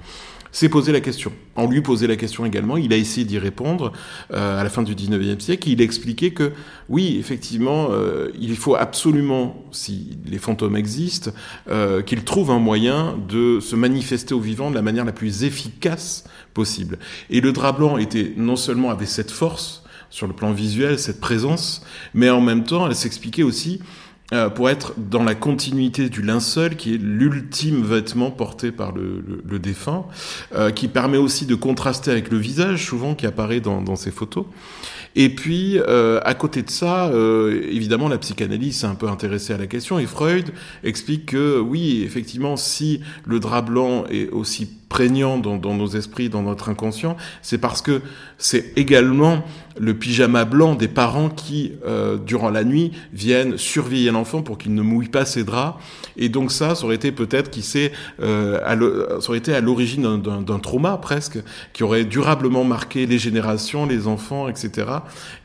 s'est 0.51 0.69
posé 0.69 0.91
la 0.91 1.01
question. 1.01 1.31
On 1.55 1.69
lui 1.69 1.81
posait 1.81 2.07
la 2.07 2.15
question 2.15 2.45
également, 2.45 2.77
il 2.77 2.93
a 2.93 2.97
essayé 2.97 3.25
d'y 3.25 3.39
répondre 3.39 3.91
euh, 4.33 4.59
à 4.59 4.63
la 4.63 4.69
fin 4.69 4.83
du 4.83 4.95
19e 4.95 5.39
siècle, 5.39 5.69
il 5.69 5.81
expliquait 5.81 6.31
que 6.31 6.53
oui, 6.89 7.17
effectivement, 7.19 7.89
euh, 7.91 8.29
il 8.39 8.55
faut 8.55 8.75
absolument, 8.75 9.65
si 9.71 10.17
les 10.25 10.37
fantômes 10.37 10.77
existent, 10.77 11.31
euh, 11.69 12.01
qu'ils 12.01 12.23
trouvent 12.23 12.51
un 12.51 12.59
moyen 12.59 13.17
de 13.27 13.59
se 13.59 13.75
manifester 13.75 14.33
au 14.33 14.39
vivant 14.39 14.69
de 14.69 14.75
la 14.75 14.81
manière 14.81 15.05
la 15.05 15.11
plus 15.11 15.43
efficace 15.43 16.23
possible. 16.53 16.99
Et 17.29 17.41
le 17.41 17.51
drap 17.51 17.73
blanc 17.73 17.97
était 17.97 18.33
non 18.37 18.55
seulement 18.55 18.89
avait 18.89 19.05
cette 19.05 19.31
force 19.31 19.83
sur 20.09 20.27
le 20.27 20.33
plan 20.33 20.51
visuel, 20.51 20.99
cette 20.99 21.19
présence, 21.19 21.83
mais 22.13 22.29
en 22.29 22.41
même 22.41 22.63
temps, 22.63 22.87
elle 22.87 22.95
s'expliquait 22.95 23.43
aussi 23.43 23.81
euh, 24.33 24.49
pour 24.49 24.69
être 24.69 24.93
dans 24.97 25.23
la 25.23 25.35
continuité 25.35 26.09
du 26.09 26.21
linceul, 26.21 26.75
qui 26.75 26.93
est 26.93 26.97
l'ultime 26.97 27.83
vêtement 27.83 28.29
porté 28.29 28.71
par 28.71 28.93
le, 28.93 29.23
le, 29.45 29.59
défunt, 29.59 30.05
euh, 30.53 30.69
qui 30.69 30.87
permet 30.89 31.17
aussi 31.17 31.45
de 31.45 31.55
contraster 31.55 32.11
avec 32.11 32.29
le 32.29 32.37
visage, 32.37 32.85
souvent 32.85 33.15
qui 33.15 33.25
apparaît 33.25 33.61
dans, 33.61 33.81
dans 33.81 33.95
ces 33.95 34.11
photos. 34.11 34.45
Et 35.19 35.29
puis, 35.29 35.79
euh, 35.79 36.19
à 36.25 36.35
côté 36.35 36.61
de 36.61 36.69
ça, 36.69 37.07
euh, 37.07 37.67
évidemment, 37.71 38.07
la 38.07 38.19
psychanalyse 38.19 38.81
s'est 38.81 38.85
un 38.85 38.93
peu 38.93 39.07
intéressée 39.07 39.51
à 39.51 39.57
la 39.57 39.65
question, 39.65 39.97
et 39.97 40.05
Freud 40.05 40.51
explique 40.83 41.27
que 41.27 41.59
oui, 41.59 42.03
effectivement, 42.05 42.55
si 42.55 43.01
le 43.25 43.39
drap 43.39 43.63
blanc 43.63 44.05
est 44.11 44.29
aussi 44.29 44.69
prégnant 44.89 45.37
dans, 45.37 45.57
dans, 45.57 45.73
nos 45.73 45.87
esprits, 45.87 46.29
dans 46.29 46.43
notre 46.43 46.69
inconscient, 46.69 47.17
c'est 47.41 47.57
parce 47.57 47.81
que 47.81 48.01
c'est 48.37 48.73
également 48.77 49.43
le 49.79 49.93
pyjama 49.93 50.45
blanc 50.45 50.75
des 50.75 50.87
parents 50.87 51.29
qui, 51.29 51.73
euh, 51.85 52.17
durant 52.17 52.49
la 52.49 52.63
nuit, 52.63 52.91
viennent 53.13 53.57
surveiller 53.57 54.11
l'enfant 54.11 54.41
pour 54.41 54.57
qu'il 54.57 54.73
ne 54.73 54.81
mouille 54.81 55.09
pas 55.09 55.25
ses 55.25 55.43
draps. 55.43 55.77
Et 56.15 56.29
donc 56.29 56.51
ça, 56.51 56.73
ça 56.73 56.85
aurait 56.85 56.95
été 56.95 57.11
peut-être 57.11 57.49
qui 57.49 57.61
sait, 57.61 57.91
euh, 58.21 59.19
ça 59.19 59.29
aurait 59.29 59.37
été 59.37 59.53
à 59.53 59.61
l'origine 59.61 60.21
d'un 60.21 60.59
trauma 60.59 60.97
presque, 60.97 61.39
qui 61.73 61.83
aurait 61.83 62.05
durablement 62.05 62.63
marqué 62.63 63.05
les 63.05 63.19
générations, 63.19 63.85
les 63.85 64.07
enfants, 64.07 64.47
etc. 64.47 64.87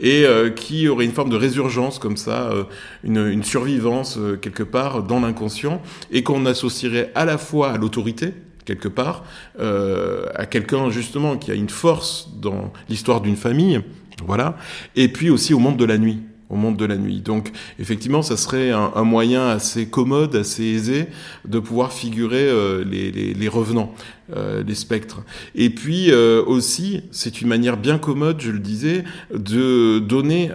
Et 0.00 0.24
euh, 0.24 0.50
qui 0.50 0.88
aurait 0.88 1.04
une 1.04 1.12
forme 1.12 1.30
de 1.30 1.36
résurgence 1.36 1.98
comme 1.98 2.16
ça, 2.16 2.50
euh, 2.50 2.64
une, 3.04 3.26
une, 3.26 3.42
survivance 3.42 4.16
euh, 4.18 4.36
quelque 4.36 4.62
part 4.62 5.02
dans 5.02 5.20
l'inconscient, 5.20 5.82
et 6.10 6.22
qu'on 6.22 6.46
associerait 6.46 7.10
à 7.14 7.24
la 7.24 7.38
fois 7.38 7.72
à 7.72 7.78
l'autorité, 7.78 8.34
quelque 8.64 8.88
part, 8.88 9.24
euh, 9.58 10.26
à 10.34 10.46
quelqu'un 10.46 10.90
justement 10.90 11.36
qui 11.36 11.50
a 11.50 11.54
une 11.54 11.68
force 11.68 12.28
dans 12.40 12.72
l'histoire 12.88 13.20
d'une 13.20 13.36
famille, 13.36 13.80
voilà, 14.26 14.56
et 14.96 15.08
puis 15.08 15.30
aussi 15.30 15.54
au 15.54 15.58
monde 15.58 15.76
de 15.76 15.84
la 15.84 15.98
nuit 15.98 16.22
au 16.52 16.56
monde 16.56 16.76
de 16.76 16.84
la 16.84 16.96
nuit. 16.96 17.20
Donc 17.20 17.50
effectivement, 17.80 18.22
ça 18.22 18.36
serait 18.36 18.70
un, 18.70 19.02
moyen 19.02 19.48
assez 19.48 19.86
commode, 19.86 20.36
assez 20.36 20.64
aisé 20.64 21.06
de 21.48 21.58
pouvoir 21.58 21.92
figurer 21.92 22.46
euh, 22.46 22.84
les, 22.84 23.10
les, 23.10 23.34
les, 23.34 23.48
revenants, 23.48 23.94
euh, 24.36 24.62
les 24.62 24.74
spectres. 24.74 25.22
Et 25.54 25.70
puis 25.70 26.10
euh, 26.10 26.44
aussi, 26.44 27.02
c'est 27.10 27.40
une 27.40 27.48
manière 27.48 27.76
bien 27.76 27.98
commode, 27.98 28.40
je 28.40 28.50
le 28.50 28.58
disais, 28.58 29.04
de 29.34 29.98
donner 29.98 30.50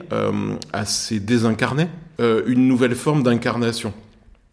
à 0.72 0.86
ces 0.86 1.20
désincarnés 1.20 1.88
une 2.20 2.68
nouvelle 2.68 2.96
forme 2.96 3.24
d'incarnation 3.24 3.94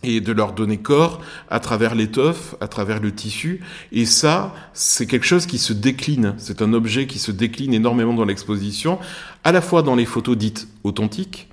et 0.04 0.20
de 0.20 0.32
leur 0.32 0.52
donner 0.52 0.78
corps 0.78 1.20
à 1.50 1.60
travers 1.60 1.94
l'étoffe, 1.94 2.54
à 2.60 2.68
travers 2.68 3.00
le 3.00 3.12
tissu. 3.12 3.60
Et 3.92 4.06
ça, 4.06 4.54
c'est 4.72 5.06
quelque 5.06 5.26
chose 5.26 5.46
qui 5.46 5.58
se 5.58 5.72
décline. 5.72 6.34
C'est 6.38 6.62
un 6.62 6.72
objet 6.72 7.06
qui 7.06 7.18
se 7.18 7.30
décline 7.30 7.74
énormément 7.74 8.14
dans 8.14 8.24
l'exposition, 8.24 8.98
à 9.44 9.52
la 9.52 9.60
fois 9.60 9.82
dans 9.82 9.94
les 9.94 10.06
photos 10.06 10.36
dites 10.36 10.68
authentiques, 10.82 11.48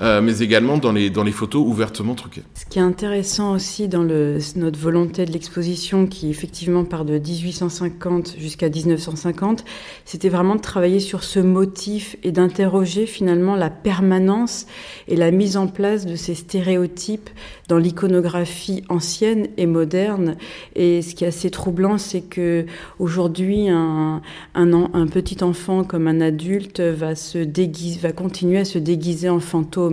euh, 0.00 0.20
mais 0.20 0.38
également 0.40 0.76
dans 0.76 0.90
les, 0.90 1.08
dans 1.08 1.22
les 1.22 1.30
photos 1.30 1.64
ouvertement 1.64 2.16
truquées. 2.16 2.42
Ce 2.54 2.64
qui 2.66 2.80
est 2.80 2.82
intéressant 2.82 3.52
aussi 3.52 3.86
dans 3.86 4.02
notre 4.02 4.78
volonté 4.78 5.24
de 5.24 5.30
l'exposition, 5.30 6.06
qui 6.08 6.30
effectivement 6.30 6.84
part 6.84 7.04
de 7.04 7.16
1850 7.16 8.34
jusqu'à 8.36 8.68
1950, 8.68 9.64
c'était 10.04 10.28
vraiment 10.28 10.56
de 10.56 10.60
travailler 10.60 10.98
sur 10.98 11.22
ce 11.22 11.38
motif 11.38 12.16
et 12.24 12.32
d'interroger 12.32 13.06
finalement 13.06 13.54
la 13.54 13.70
permanence 13.70 14.66
et 15.06 15.14
la 15.14 15.30
mise 15.30 15.56
en 15.56 15.68
place 15.68 16.06
de 16.06 16.16
ces 16.16 16.34
stéréotypes 16.34 17.30
dans 17.68 17.78
l'iconographie 17.78 18.82
ancienne 18.88 19.46
et 19.56 19.66
moderne. 19.66 20.36
Et 20.74 21.02
ce 21.02 21.14
qui 21.14 21.22
est 21.22 21.28
assez 21.28 21.50
troublant, 21.50 21.98
c'est 21.98 22.22
que 22.22 22.66
aujourd'hui, 22.98 23.68
un, 23.68 24.22
un, 24.56 24.72
un 24.72 25.06
petit 25.06 25.44
enfant 25.44 25.84
comme 25.84 26.08
un 26.08 26.20
adulte 26.20 26.80
va 26.80 27.14
se 27.14 27.38
déguiser, 27.38 28.00
va 28.00 28.10
continuer 28.10 28.58
à 28.58 28.64
se 28.64 28.78
déguiser 28.78 29.28
en 29.28 29.38
fantôme 29.38 29.83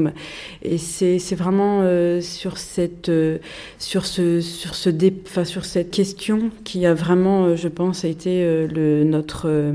et 0.62 0.78
c'est 0.78 1.36
vraiment 1.36 1.82
euh, 1.82 2.22
sur 2.22 2.58
cette 2.58 3.10
euh, 3.10 3.38
sur 3.80 4.06
ce 4.06 4.42
sur 4.42 4.76
ce 4.76 4.90
dé, 4.90 5.14
sur 5.44 5.66
cette 5.66 5.92
question 5.92 6.52
qui 6.64 6.86
a 6.86 6.94
vraiment, 6.94 7.46
euh, 7.46 7.56
je 7.56 7.68
pense, 7.68 8.06
a 8.06 8.08
été 8.08 8.44
le, 8.68 9.04
notre 9.04 9.74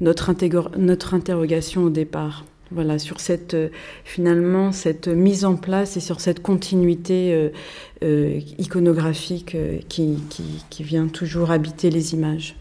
notre 0.00 0.32
notre 0.78 1.14
interrogation 1.14 1.84
au 1.84 1.90
départ. 1.90 2.44
Voilà, 2.72 3.00
sur 3.00 3.18
cette 3.18 3.56
finalement 4.04 4.70
cette 4.70 5.08
mise 5.08 5.44
en 5.44 5.56
place 5.56 5.96
et 5.96 6.00
sur 6.00 6.20
cette 6.20 6.40
continuité 6.40 7.50
iconographique 8.58 9.56
qui 9.88 10.82
vient 10.84 11.08
toujours 11.08 11.50
habiter 11.50 11.90
les 11.90 12.14
images. 12.14 12.59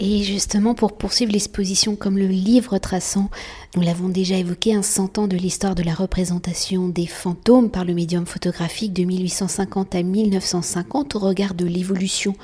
Et 0.00 0.22
justement, 0.22 0.74
pour 0.74 0.96
poursuivre 0.96 1.32
l'exposition 1.32 1.96
comme 1.96 2.18
le 2.18 2.28
livre 2.28 2.78
traçant, 2.78 3.30
nous 3.74 3.82
l'avons 3.82 4.08
déjà 4.08 4.36
évoqué, 4.36 4.72
un 4.72 4.82
cent 4.82 5.18
ans 5.18 5.26
de 5.26 5.36
l'histoire 5.36 5.74
de 5.74 5.82
la 5.82 5.94
représentation 5.94 6.88
des 6.88 7.06
fantômes 7.06 7.68
par 7.68 7.84
le 7.84 7.94
médium 7.94 8.24
photographique 8.24 8.92
de 8.92 9.02
1850 9.02 9.96
à 9.96 10.02
1950 10.04 11.16
au 11.16 11.18
regard 11.18 11.54
de 11.54 11.66
l'évolution 11.66 12.36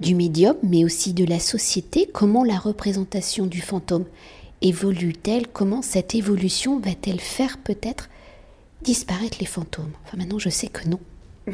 du 0.00 0.14
médium, 0.14 0.56
mais 0.62 0.84
aussi 0.84 1.14
de 1.14 1.24
la 1.24 1.38
société, 1.38 2.08
comment 2.12 2.44
la 2.44 2.58
représentation 2.58 3.46
du 3.46 3.62
fantôme 3.62 4.04
évolue-t-elle, 4.60 5.48
comment 5.48 5.80
cette 5.80 6.14
évolution 6.14 6.80
va-t-elle 6.80 7.20
faire 7.20 7.56
peut-être 7.58 8.10
disparaître 8.82 9.38
les 9.40 9.46
fantômes? 9.46 9.92
Enfin 10.04 10.18
maintenant 10.18 10.38
je 10.38 10.50
sais 10.50 10.68
que 10.68 10.86
non. 10.86 11.00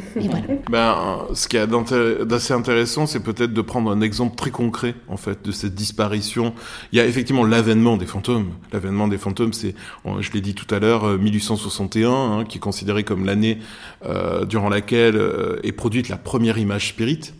Ben, 0.71 1.27
ce 1.35 1.49
qui 1.49 1.57
est 1.57 1.67
d'assez 1.67 2.53
intéressant, 2.53 3.07
c'est 3.07 3.21
peut-être 3.21 3.53
de 3.53 3.61
prendre 3.61 3.91
un 3.91 4.01
exemple 4.01 4.37
très 4.37 4.51
concret, 4.51 4.95
en 5.09 5.17
fait, 5.17 5.45
de 5.45 5.53
cette 5.53 5.75
disparition. 5.75 6.55
Il 6.93 6.99
y 6.99 7.01
a 7.01 7.07
effectivement 7.07 7.45
l'avènement 7.45 7.97
des 7.97 8.07
fantômes. 8.07 8.51
L'avènement 8.73 9.09
des 9.09 9.19
fantômes, 9.19 9.53
c'est, 9.53 9.75
je 10.21 10.33
l'ai 10.33 10.41
dit 10.41 10.55
tout 10.55 10.73
à 10.75 10.79
l'heure, 10.79 11.07
1861, 11.19 12.11
hein, 12.11 12.45
qui 12.45 12.59
est 12.59 12.61
considéré 12.61 13.05
comme 13.05 13.25
l'année 13.25 13.59
euh, 14.05 14.45
durant 14.45 14.69
laquelle 14.69 15.17
euh, 15.17 15.61
est 15.63 15.73
produite 15.73 16.09
la 16.09 16.17
première 16.17 16.59
image 16.59 16.89
spirit. 16.89 17.33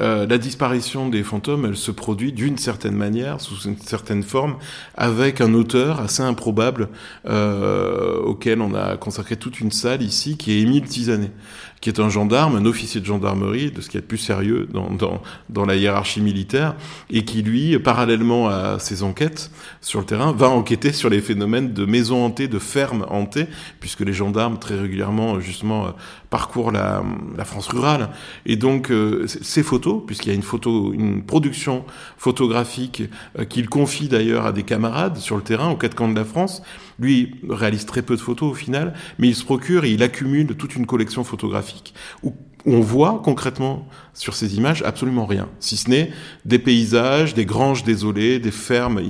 Euh, 0.00 0.26
la 0.26 0.38
disparition 0.38 1.08
des 1.08 1.22
fantômes, 1.22 1.66
elle 1.66 1.76
se 1.76 1.90
produit 1.90 2.32
d'une 2.32 2.58
certaine 2.58 2.94
manière, 2.94 3.40
sous 3.40 3.68
une 3.68 3.78
certaine 3.78 4.22
forme, 4.22 4.56
avec 4.96 5.40
un 5.40 5.54
auteur 5.54 6.00
assez 6.00 6.22
improbable 6.22 6.88
euh, 7.26 8.18
auquel 8.20 8.60
on 8.60 8.74
a 8.74 8.96
consacré 8.96 9.36
toute 9.36 9.60
une 9.60 9.70
salle 9.70 10.02
ici, 10.02 10.36
qui 10.36 10.52
est 10.52 10.60
Émile 10.60 10.84
Tisanet 10.84 11.32
qui 11.80 11.88
est 11.88 11.98
un 11.98 12.10
gendarme, 12.10 12.56
un 12.56 12.66
officier 12.66 13.00
de 13.00 13.06
gendarmerie, 13.06 13.70
de 13.70 13.80
ce 13.80 13.88
qui 13.88 13.96
est 13.96 14.02
plus 14.02 14.18
sérieux 14.18 14.68
dans, 14.70 14.90
dans, 14.90 15.22
dans 15.48 15.64
la 15.64 15.76
hiérarchie 15.76 16.20
militaire, 16.20 16.74
et 17.08 17.24
qui, 17.24 17.42
lui, 17.42 17.78
parallèlement 17.78 18.48
à 18.48 18.78
ses 18.78 19.02
enquêtes 19.02 19.50
sur 19.80 20.00
le 20.00 20.06
terrain, 20.06 20.32
va 20.32 20.48
enquêter 20.48 20.92
sur 20.92 21.08
les 21.08 21.20
phénomènes 21.20 21.72
de 21.72 21.84
maisons 21.86 22.24
hantées, 22.24 22.48
de 22.48 22.58
fermes 22.58 23.06
hantées, 23.08 23.46
puisque 23.80 24.00
les 24.00 24.12
gendarmes, 24.12 24.58
très 24.58 24.78
régulièrement, 24.78 25.40
justement, 25.40 25.94
parcourent 26.28 26.70
la, 26.70 27.02
la 27.36 27.44
France 27.44 27.68
rurale. 27.68 28.10
Et 28.44 28.56
donc, 28.56 28.90
euh, 28.90 29.26
ces 29.26 29.62
photos, 29.62 30.02
puisqu'il 30.06 30.28
y 30.28 30.32
a 30.32 30.34
une 30.34 30.42
photo, 30.42 30.92
une 30.92 31.22
production 31.24 31.84
photographique 32.18 33.04
euh, 33.38 33.44
qu'il 33.44 33.68
confie 33.68 34.08
d'ailleurs 34.08 34.46
à 34.46 34.52
des 34.52 34.62
camarades 34.62 35.16
sur 35.16 35.36
le 35.36 35.42
terrain, 35.42 35.70
aux 35.70 35.76
quatre 35.76 35.94
camps 35.94 36.08
de 36.08 36.16
la 36.16 36.24
France, 36.24 36.62
lui 37.00 37.34
réalise 37.48 37.86
très 37.86 38.02
peu 38.02 38.16
de 38.16 38.20
photos 38.20 38.52
au 38.52 38.54
final, 38.54 38.94
mais 39.18 39.28
il 39.28 39.34
se 39.34 39.44
procure 39.44 39.84
et 39.84 39.90
il 39.90 40.02
accumule 40.02 40.54
toute 40.56 40.76
une 40.76 40.86
collection 40.86 41.24
photographique 41.24 41.94
où 42.22 42.34
on 42.66 42.80
voit 42.80 43.20
concrètement 43.24 43.88
sur 44.14 44.34
ces 44.34 44.56
images 44.56 44.82
absolument 44.82 45.26
rien, 45.26 45.48
si 45.60 45.76
ce 45.76 45.88
n'est 45.88 46.12
des 46.44 46.58
paysages, 46.58 47.34
des 47.34 47.46
granges 47.46 47.84
désolées, 47.84 48.38
des 48.38 48.50
fermes 48.50 49.00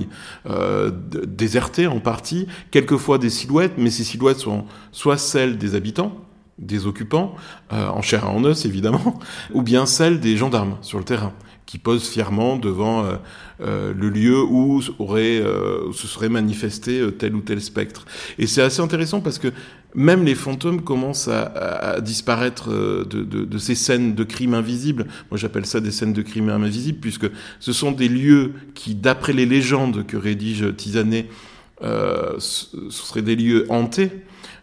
euh, 0.47 0.90
désertées 1.26 1.87
en 1.87 2.00
partie, 2.00 2.47
quelquefois 2.70 3.18
des 3.18 3.30
silhouettes, 3.30 3.75
mais 3.76 3.90
ces 3.90 4.04
silhouettes 4.04 4.38
sont 4.38 4.64
soit 4.92 5.18
celles 5.18 5.59
des 5.59 5.75
habitants, 5.75 6.12
des 6.59 6.87
occupants, 6.87 7.35
euh, 7.73 7.88
en 7.88 8.02
chair 8.02 8.25
et 8.25 8.28
en 8.28 8.44
os 8.44 8.64
évidemment, 8.64 9.18
ou 9.54 9.62
bien 9.62 9.87
celles 9.87 10.20
des 10.20 10.37
gendarmes 10.37 10.76
sur 10.82 10.99
le 10.99 11.04
terrain 11.04 11.32
qui 11.70 11.78
posent 11.78 12.08
fièrement 12.08 12.56
devant 12.56 13.04
euh, 13.04 13.12
euh, 13.60 13.94
le 13.96 14.08
lieu 14.08 14.42
où 14.42 14.82
aurait 14.98 15.38
euh, 15.38 15.92
se 15.92 16.08
serait 16.08 16.28
manifesté 16.28 16.98
euh, 16.98 17.12
tel 17.12 17.36
ou 17.36 17.42
tel 17.42 17.60
spectre. 17.60 18.06
Et 18.40 18.48
c'est 18.48 18.60
assez 18.60 18.80
intéressant 18.80 19.20
parce 19.20 19.38
que 19.38 19.52
même 19.94 20.24
les 20.24 20.34
fantômes 20.34 20.82
commencent 20.82 21.28
à, 21.28 21.42
à 21.42 22.00
disparaître 22.00 22.70
de, 22.70 23.04
de, 23.04 23.44
de, 23.44 23.58
ces 23.58 23.76
scènes 23.76 24.16
de 24.16 24.24
crimes 24.24 24.54
invisibles. 24.54 25.06
Moi, 25.30 25.38
j'appelle 25.38 25.64
ça 25.64 25.78
des 25.78 25.92
scènes 25.92 26.12
de 26.12 26.22
crimes 26.22 26.48
invisibles 26.48 26.98
puisque 26.98 27.30
ce 27.60 27.72
sont 27.72 27.92
des 27.92 28.08
lieux 28.08 28.52
qui, 28.74 28.96
d'après 28.96 29.32
les 29.32 29.46
légendes 29.46 30.04
que 30.06 30.16
rédige 30.16 30.74
Tisanet, 30.76 31.28
euh, 31.82 32.34
ce 32.38 32.90
seraient 32.90 33.22
des 33.22 33.37
lieux 33.37 33.66
hantés 33.68 34.10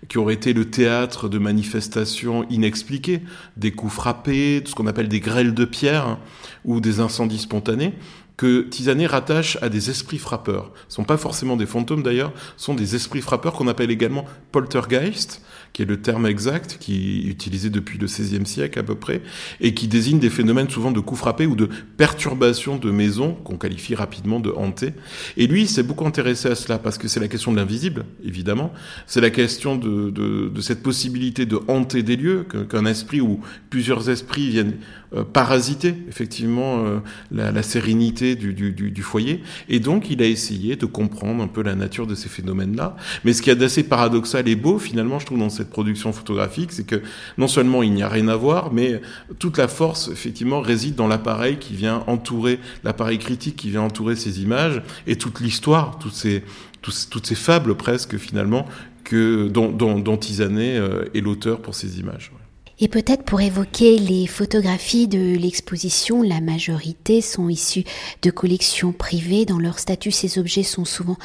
qui 0.07 0.17
auraient 0.17 0.35
été 0.35 0.53
le 0.53 0.69
théâtre 0.69 1.27
de 1.27 1.39
manifestations 1.39 2.47
inexpliquées, 2.49 3.21
des 3.57 3.71
coups 3.71 3.93
frappés, 3.93 4.63
ce 4.65 4.75
qu'on 4.75 4.87
appelle 4.87 5.07
des 5.07 5.19
grêles 5.19 5.53
de 5.53 5.65
pierre 5.65 6.17
ou 6.65 6.79
des 6.79 6.99
incendies 6.99 7.39
spontanés 7.39 7.93
que 8.37 8.61
Tisanet 8.61 9.07
rattache 9.07 9.57
à 9.63 9.69
des 9.69 9.89
esprits 9.89 10.19
frappeurs. 10.19 10.71
Ce 10.87 10.95
sont 10.95 11.03
pas 11.03 11.17
forcément 11.17 11.57
des 11.57 11.65
fantômes 11.65 12.03
d'ailleurs, 12.03 12.31
sont 12.55 12.75
des 12.75 12.95
esprits 12.95 13.21
frappeurs 13.21 13.53
qu'on 13.53 13.67
appelle 13.67 13.89
également 13.89 14.25
poltergeist, 14.51 15.41
qui 15.73 15.81
est 15.81 15.85
le 15.85 16.01
terme 16.01 16.25
exact, 16.25 16.77
qui 16.79 17.25
est 17.27 17.29
utilisé 17.29 17.69
depuis 17.69 17.97
le 17.97 18.07
XVIe 18.07 18.45
siècle 18.45 18.79
à 18.79 18.83
peu 18.83 18.95
près, 18.95 19.21
et 19.61 19.73
qui 19.73 19.87
désigne 19.87 20.19
des 20.19 20.29
phénomènes 20.29 20.69
souvent 20.69 20.91
de 20.91 20.99
coups 20.99 21.19
frappés 21.19 21.45
ou 21.45 21.55
de 21.55 21.69
perturbations 21.97 22.77
de 22.77 22.91
maisons, 22.91 23.33
qu'on 23.33 23.57
qualifie 23.57 23.95
rapidement 23.95 24.39
de 24.39 24.51
hantées. 24.51 24.93
Et 25.37 25.47
lui, 25.47 25.61
il 25.61 25.67
s'est 25.67 25.83
beaucoup 25.83 26.05
intéressé 26.05 26.49
à 26.49 26.55
cela, 26.55 26.79
parce 26.79 26.97
que 26.97 27.07
c'est 27.07 27.19
la 27.19 27.27
question 27.27 27.51
de 27.51 27.57
l'invisible, 27.57 28.05
évidemment. 28.23 28.73
C'est 29.05 29.21
la 29.21 29.29
question 29.29 29.75
de, 29.75 30.09
de, 30.09 30.49
de, 30.49 30.61
cette 30.61 30.83
possibilité 30.83 31.45
de 31.45 31.59
hanter 31.67 32.03
des 32.03 32.15
lieux, 32.15 32.45
qu'un 32.69 32.85
esprit 32.85 33.21
ou 33.21 33.39
plusieurs 33.69 34.09
esprits 34.09 34.49
viennent 34.49 34.77
euh, 35.15 35.23
parasiter 35.23 35.95
effectivement 36.09 36.85
euh, 36.85 36.99
la, 37.31 37.53
la, 37.53 37.63
sérénité 37.63 38.35
du, 38.35 38.53
du, 38.53 38.71
du, 38.71 39.01
foyer. 39.01 39.41
Et 39.69 39.79
donc, 39.79 40.09
il 40.09 40.21
a 40.21 40.25
essayé 40.25 40.75
de 40.75 40.85
comprendre 40.85 41.41
un 41.41 41.47
peu 41.47 41.63
la 41.63 41.75
nature 41.75 42.07
de 42.07 42.13
ces 42.15 42.27
phénomènes-là. 42.27 42.97
Mais 43.23 43.31
ce 43.31 43.41
qui 43.41 43.49
est 43.49 43.55
d'assez 43.55 43.83
paradoxal 43.83 44.49
et 44.49 44.55
beau, 44.57 44.79
finalement, 44.79 45.19
je 45.19 45.25
trouve, 45.25 45.39
dans 45.39 45.49
cette 45.57 45.69
production 45.69 46.13
photographique, 46.13 46.71
c'est 46.71 46.85
que 46.85 47.01
non 47.37 47.47
seulement 47.47 47.83
il 47.83 47.93
n'y 47.93 48.03
a 48.03 48.09
rien 48.09 48.27
à 48.27 48.35
voir, 48.35 48.71
mais 48.71 49.01
toute 49.39 49.57
la 49.57 49.67
force, 49.67 50.09
effectivement, 50.09 50.61
réside 50.61 50.95
dans 50.95 51.07
l'appareil 51.07 51.57
qui 51.57 51.75
vient 51.75 52.03
entourer, 52.07 52.59
l'appareil 52.83 53.19
critique 53.19 53.55
qui 53.55 53.69
vient 53.69 53.81
entourer 53.81 54.15
ces 54.15 54.41
images, 54.41 54.81
et 55.05 55.17
toute 55.17 55.39
l'histoire, 55.41 55.99
toutes 55.99 56.13
ces, 56.13 56.43
toutes 56.81 57.25
ces 57.25 57.35
fables 57.35 57.75
presque, 57.75 58.17
finalement, 58.17 58.65
que, 59.03 59.47
dont, 59.47 59.71
dont, 59.71 59.99
dont 59.99 60.17
Tisanet 60.17 60.77
euh, 60.77 61.05
est 61.13 61.21
l'auteur 61.21 61.61
pour 61.61 61.75
ces 61.75 61.99
images. 61.99 62.31
Et 62.79 62.87
peut-être 62.87 63.23
pour 63.23 63.41
évoquer 63.41 63.97
les 63.97 64.27
photographies 64.27 65.07
de 65.07 65.35
l'exposition, 65.35 66.21
la 66.21 66.41
majorité 66.41 67.21
sont 67.21 67.49
issues 67.49 67.85
de 68.21 68.29
collections 68.29 68.91
privées. 68.91 69.45
Dans 69.45 69.57
leur 69.57 69.79
statut, 69.79 70.11
ces 70.11 70.37
objets 70.37 70.61
sont 70.63 70.85
souvent 70.85 71.17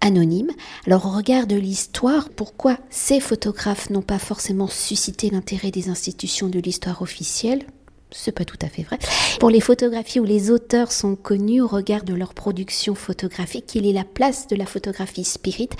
anonymes. 0.00 0.50
Alors 0.86 1.06
au 1.06 1.10
regard 1.10 1.46
de 1.46 1.56
l'histoire, 1.56 2.28
pourquoi 2.30 2.78
ces 2.90 3.20
photographes 3.20 3.90
n'ont 3.90 4.02
pas 4.02 4.18
forcément 4.18 4.68
suscité 4.68 5.30
l'intérêt 5.30 5.70
des 5.70 5.88
institutions 5.88 6.48
de 6.48 6.58
l'histoire 6.58 7.02
officielle? 7.02 7.66
C'est 8.12 8.32
pas 8.32 8.44
tout 8.44 8.58
à 8.62 8.68
fait 8.68 8.82
vrai. 8.82 8.98
Pour 9.40 9.50
les 9.50 9.60
photographies 9.60 10.20
où 10.20 10.24
les 10.24 10.50
auteurs 10.50 10.92
sont 10.92 11.16
connus 11.16 11.60
au 11.60 11.66
regard 11.66 12.04
de 12.04 12.14
leur 12.14 12.34
production 12.34 12.94
photographique, 12.94 13.66
quelle 13.72 13.86
est 13.86 13.92
la 13.92 14.04
place 14.04 14.46
de 14.46 14.54
la 14.54 14.64
photographie 14.64 15.24
spirit 15.24 15.70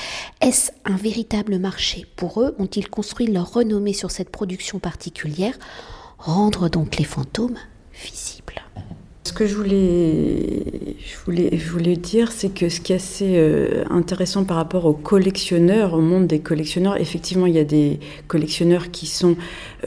Est-ce 0.40 0.72
un 0.84 0.96
véritable 0.96 1.58
marché 1.58 2.04
pour 2.16 2.42
eux? 2.42 2.54
Ont-ils 2.58 2.90
construit 2.90 3.28
leur 3.28 3.52
renommée 3.52 3.92
sur 3.92 4.10
cette 4.10 4.30
production 4.30 4.80
particulière? 4.80 5.56
Rendre 6.18 6.68
donc 6.68 6.96
les 6.96 7.04
fantômes 7.04 7.58
visibles. 7.94 8.62
Ce 9.26 9.32
que 9.32 9.44
je 9.44 9.56
voulais, 11.74 11.96
dire, 11.96 12.30
c'est 12.30 12.54
que 12.54 12.68
ce 12.68 12.80
qui 12.80 12.92
est 12.92 12.96
assez 12.96 13.32
euh, 13.34 13.82
intéressant 13.90 14.44
par 14.44 14.56
rapport 14.56 14.84
aux 14.84 14.92
collectionneurs, 14.92 15.94
au 15.94 16.00
monde 16.00 16.28
des 16.28 16.38
collectionneurs, 16.38 16.96
effectivement, 17.00 17.46
il 17.46 17.56
y 17.56 17.58
a 17.58 17.64
des 17.64 17.98
collectionneurs 18.28 18.92
qui 18.92 19.06
sont 19.06 19.34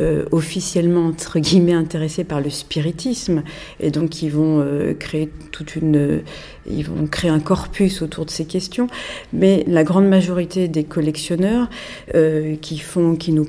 euh, 0.01 0.25
officiellement, 0.31 1.05
entre 1.05 1.39
guillemets, 1.39 1.71
intéressés 1.71 2.25
par 2.25 2.41
le 2.41 2.49
spiritisme, 2.49 3.43
et 3.79 3.91
donc 3.91 4.21
ils 4.21 4.29
vont 4.29 4.59
euh, 4.59 4.93
créer 4.93 5.29
toute 5.51 5.77
une 5.77 6.21
ils 6.69 6.85
vont 6.85 7.07
créer 7.07 7.31
un 7.31 7.39
corpus 7.39 8.03
autour 8.03 8.25
de 8.25 8.29
ces 8.29 8.45
questions, 8.45 8.87
mais 9.33 9.63
la 9.67 9.83
grande 9.83 10.07
majorité 10.07 10.67
des 10.67 10.83
collectionneurs 10.83 11.67
qui, 12.61 12.77
font, 12.77 13.15
qui, 13.15 13.31
nous, 13.31 13.47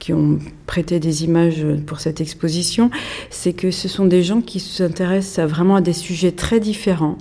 qui, 0.00 0.12
ont 0.12 0.40
prêté 0.66 0.98
des 0.98 1.22
images 1.22 1.64
pour 1.86 2.00
cette 2.00 2.20
exposition, 2.20 2.90
c'est 3.30 3.52
que 3.52 3.70
ce 3.70 3.86
sont 3.86 4.06
des 4.06 4.24
gens 4.24 4.40
qui 4.40 4.58
s'intéressent 4.58 5.25
vraiment 5.38 5.76
à 5.76 5.80
des 5.80 5.92
sujets 5.92 6.32
très 6.32 6.60
différents, 6.60 7.18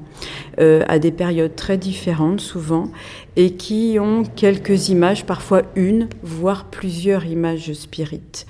euh, 0.59 0.83
à 0.88 1.00
des 1.00 1.12
périodes 1.12 1.55
très 1.55 1.77
différentes 1.77 2.39
souvent, 2.39 2.91
et 3.35 3.51
qui 3.51 3.97
ont 4.00 4.24
quelques 4.24 4.89
images, 4.89 5.25
parfois 5.25 5.63
une, 5.75 6.07
voire 6.24 6.65
plusieurs 6.65 7.25
images 7.25 7.74
spirites. 7.74 8.45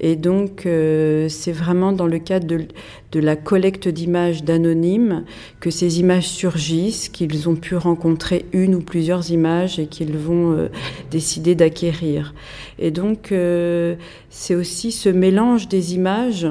Et 0.00 0.14
donc, 0.14 0.64
euh, 0.64 1.28
c'est 1.28 1.50
vraiment 1.50 1.90
dans 1.92 2.06
le 2.06 2.20
cadre 2.20 2.46
de, 2.46 3.20
la 3.20 3.34
collecte 3.34 3.88
d'images 3.88 4.44
d'anonymes 4.44 5.24
que 5.58 5.70
ces 5.70 5.98
images 5.98 6.28
surgissent, 6.28 7.08
qu'ils 7.08 7.48
ont 7.48 7.56
pu 7.56 7.74
rencontrer 7.74 8.44
une 8.52 8.76
ou 8.76 8.80
plusieurs 8.80 9.32
images 9.32 9.80
et 9.80 9.86
qu'ils 9.86 10.16
vont 10.16 10.52
euh, 10.52 10.68
décider 11.10 11.56
d'acquérir. 11.56 12.32
Et 12.78 12.92
donc, 12.92 13.34
c'est 14.30 14.54
aussi 14.54 14.92
ce 14.92 15.08
mélange 15.08 15.66
des 15.66 15.94
images 15.94 16.46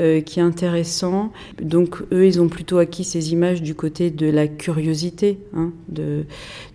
euh, 0.00 0.20
qui 0.20 0.38
est 0.40 0.42
intéressant. 0.42 1.32
Donc 1.60 2.02
eux, 2.12 2.26
ils 2.26 2.40
ont 2.40 2.48
plutôt 2.48 2.78
acquis 2.78 3.04
ces 3.04 3.32
images 3.32 3.62
du 3.62 3.74
côté 3.74 4.10
de 4.10 4.26
la 4.26 4.46
curiosité, 4.46 5.38
hein, 5.56 5.72
de, 5.88 6.24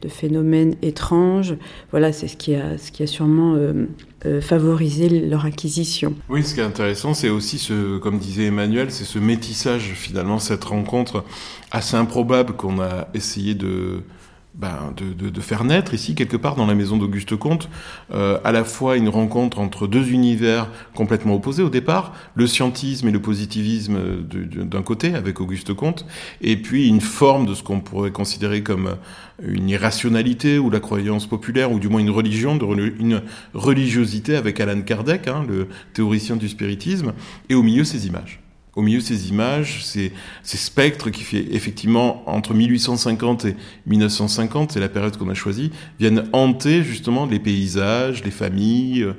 phénomènes 0.10 0.76
étranges. 0.82 1.56
Voilà, 1.92 2.12
c'est 2.12 2.28
ce 2.28 2.36
qui 2.36 2.56
a, 2.56 2.78
ce 2.78 2.92
qui 2.92 3.02
a 3.04 3.08
sûrement 3.08 3.56
euh, 3.56 3.86
euh, 4.26 4.42
favorisé 4.42 5.10
leur 5.10 5.46
acquisition. 5.46 6.16
Oui, 6.30 6.44
ce 6.44 6.54
qui 6.54 6.60
est 6.60 6.64
intéressant, 6.64 7.14
c'est 7.14 7.30
aussi 7.30 7.60
ce, 7.60 7.98
comme 7.98 8.20
disait 8.20 8.46
Emmanuel, 8.46 8.92
c'est 8.92 9.06
ce 9.06 9.20
métissage 9.20 9.94
finalement, 9.96 10.40
cette 10.40 10.64
rencontre 10.64 11.24
assez 11.72 11.96
improbable 11.96 12.54
qu'on 12.54 12.82
a 12.82 13.08
essayé 13.14 13.56
de 13.56 14.04
ben, 14.56 14.94
de, 14.96 15.14
de, 15.14 15.30
de, 15.32 15.42
faire 15.42 15.64
naître 15.64 15.96
ici, 15.96 16.14
quelque 16.14 16.38
part, 16.38 16.56
dans 16.56 16.68
la 16.68 16.76
maison 16.76 16.98
d'Auguste 16.98 17.36
Comte, 17.36 17.70
euh, 18.14 18.38
à 18.44 18.52
la 18.52 18.64
fois 18.64 18.98
une 18.98 19.10
rencontre 19.10 19.58
entre 19.60 19.88
deux 19.88 20.12
univers 20.12 20.70
complètement 20.94 21.34
opposés 21.34 21.64
au 21.64 21.70
départ, 21.70 22.14
le 22.36 22.46
scientisme 22.46 23.08
et 23.08 23.12
le 23.12 23.20
positivisme 23.20 24.00
d'un 24.24 24.84
côté, 24.84 25.16
avec 25.16 25.42
Auguste 25.42 25.74
Comte, 25.74 26.06
et 26.42 26.56
puis 26.56 26.88
une 26.88 27.02
forme 27.02 27.48
de 27.48 27.56
ce 27.56 27.64
qu'on 27.64 27.80
pourrait 27.80 28.12
considérer 28.12 28.62
comme 28.62 28.98
une 29.42 29.70
irrationalité 29.70 30.60
ou 30.60 30.70
la 30.70 30.80
croyance 30.80 31.26
populaire, 31.26 31.72
ou 31.72 31.80
du 31.80 31.90
moins 31.90 32.00
une 32.00 32.12
religion, 32.12 32.56
une 33.00 33.24
religiosité 33.56 34.36
avec 34.36 34.60
Alan 34.60 34.82
Kardec, 34.82 35.28
hein, 35.28 35.46
le 35.48 35.68
théoricien 35.94 36.36
du 36.36 36.48
spiritisme, 36.48 37.14
et 37.50 37.56
au 37.56 37.64
milieu 37.64 37.84
ces 37.84 38.06
images 38.06 38.43
au 38.76 38.82
milieu 38.82 39.00
de 39.00 39.04
ces 39.04 39.30
images, 39.30 39.86
ces, 39.86 40.12
spectres 40.44 41.10
qui 41.10 41.24
fait 41.24 41.46
effectivement 41.52 42.24
entre 42.28 42.54
1850 42.54 43.46
et 43.46 43.56
1950, 43.86 44.72
c'est 44.72 44.80
la 44.80 44.90
période 44.90 45.16
qu'on 45.18 45.30
a 45.30 45.36
choisie, 45.36 45.72
viennent 46.00 46.28
hanter 46.34 46.84
justement 46.84 47.26
les 47.26 47.40
paysages, 47.40 48.24
les 48.24 48.32
familles, 48.32 49.04
euh, 49.04 49.14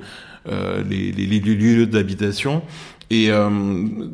les, 0.47 1.11
les, 1.11 1.25
les, 1.25 1.39
lieux 1.39 1.87
d'habitation 1.87 2.61
et 3.09 3.29
euh, 3.29 3.49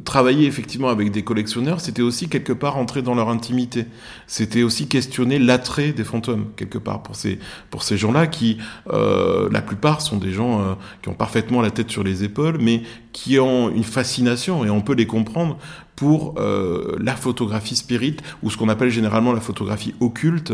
travailler 0.04 0.48
effectivement 0.48 0.90
avec 0.90 1.12
des 1.12 1.24
collectionneurs, 1.24 1.80
c'était 1.80 2.02
aussi 2.02 2.28
quelque 2.28 2.52
part 2.52 2.78
entrer 2.78 3.02
dans 3.02 3.16
leur 3.16 3.30
intimité. 3.30 3.86
C'était 4.28 4.64
aussi 4.64 4.88
questionner 4.88 5.40
l'attrait 5.40 5.94
des 5.94 6.04
fantômes 6.04 6.48
quelque 6.58 6.78
part 6.78 7.02
pour 7.02 7.16
ces 7.16 7.40
pour 7.70 7.84
ces 7.84 7.98
gens-là 7.98 8.28
qui, 8.28 8.58
euh, 8.92 9.48
la 9.50 9.62
plupart, 9.62 10.02
sont 10.02 10.18
des 10.18 10.32
gens 10.32 10.62
euh, 10.62 10.74
qui 11.02 11.10
ont 11.10 11.14
parfaitement 11.14 11.62
la 11.62 11.72
tête 11.72 11.90
sur 11.90 12.04
les 12.04 12.24
épaules, 12.24 12.58
mais 12.60 12.84
qui 13.14 13.40
ont 13.40 13.70
une 13.70 13.84
fascination 13.84 14.66
et 14.66 14.70
on 14.70 14.82
peut 14.82 14.96
les 14.96 15.08
comprendre 15.08 15.58
pour 16.02 16.34
euh, 16.40 16.96
la 17.00 17.16
photographie 17.16 17.76
spirit, 17.76 18.18
ou 18.42 18.50
ce 18.50 18.58
qu'on 18.58 18.70
appelle 18.70 18.90
généralement 18.90 19.34
la 19.34 19.40
photographie 19.40 19.94
occulte, 20.00 20.52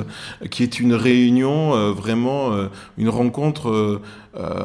qui 0.51 0.61
est 0.61 0.81
une 0.81 0.93
réunion, 0.93 1.73
euh, 1.73 1.93
vraiment 1.93 2.51
euh, 2.51 2.67
une 2.97 3.07
rencontre 3.07 4.01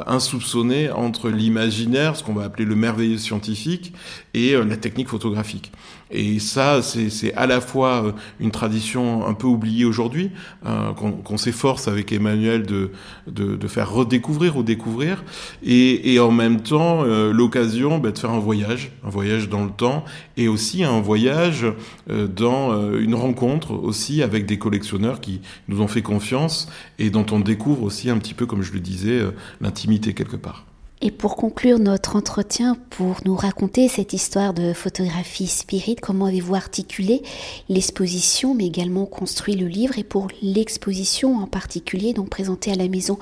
insoupçonnée 0.06 0.90
entre 0.90 1.30
l'imaginaire, 1.30 2.16
ce 2.16 2.22
qu'on 2.22 2.34
va 2.34 2.44
appeler 2.44 2.66
le 2.66 2.74
merveilleux 2.74 3.16
scientifique, 3.16 3.94
et 4.34 4.54
la 4.54 4.76
technique 4.76 5.08
photographique. 5.08 5.72
Et 6.12 6.38
ça, 6.40 6.82
c'est 6.82 7.34
à 7.34 7.46
la 7.46 7.60
fois 7.60 8.04
euh, 8.04 8.12
une 8.38 8.50
tradition 8.50 9.26
un 9.26 9.32
peu 9.32 9.46
oubliée 9.46 9.86
aujourd'hui, 9.86 10.30
euh, 10.66 10.92
qu'on 10.92 11.36
s'efforce 11.38 11.88
avec 11.88 12.12
Emmanuel 12.12 12.66
de, 12.66 12.90
de, 13.26 13.56
de, 13.56 13.68
faire 13.68 13.90
redécouvrir 13.90 14.58
ou 14.58 14.62
découvrir, 14.62 15.24
et, 15.62 16.12
et 16.12 16.20
en 16.20 16.30
même 16.30 16.60
temps 16.60 17.02
euh, 17.04 17.32
l'occasion 17.32 17.98
bah, 17.98 18.10
de 18.10 18.18
faire 18.18 18.30
un 18.30 18.38
voyage, 18.38 18.92
un 19.04 19.08
voyage 19.08 19.48
dans 19.48 19.64
le 19.64 19.70
temps, 19.70 20.04
et 20.36 20.48
aussi 20.48 20.84
un 20.84 21.00
voyage 21.00 21.66
dans 22.08 22.92
une 22.98 23.14
rencontre 23.14 23.72
aussi 23.72 24.22
avec 24.22 24.46
des 24.46 24.58
collectionneurs 24.58 25.20
qui 25.20 25.40
nous 25.68 25.80
ont 25.80 25.88
fait 25.88 26.02
confiance 26.02 26.68
et 26.98 27.10
dont 27.10 27.26
on 27.30 27.40
découvre 27.40 27.82
aussi 27.84 28.10
un 28.10 28.18
petit 28.18 28.34
peu, 28.34 28.46
comme 28.46 28.62
je 28.62 28.72
le 28.72 28.80
disais, 28.80 29.20
l'intimité 29.60 30.14
quelque 30.14 30.36
part. 30.36 30.64
Et 31.04 31.10
pour 31.10 31.34
conclure 31.34 31.80
notre 31.80 32.14
entretien, 32.14 32.76
pour 32.90 33.16
nous 33.24 33.34
raconter 33.34 33.88
cette 33.88 34.12
histoire 34.12 34.54
de 34.54 34.72
photographie 34.72 35.48
spirit, 35.48 35.96
comment 35.96 36.26
avez-vous 36.26 36.54
articulé 36.54 37.22
l'exposition, 37.68 38.54
mais 38.54 38.66
également 38.66 39.04
construit 39.04 39.56
le 39.56 39.66
livre, 39.66 39.98
et 39.98 40.04
pour 40.04 40.28
l'exposition 40.42 41.38
en 41.38 41.48
particulier, 41.48 42.12
donc 42.12 42.30
présentée 42.30 42.70
à 42.70 42.76
la 42.76 42.86
maison 42.86 43.18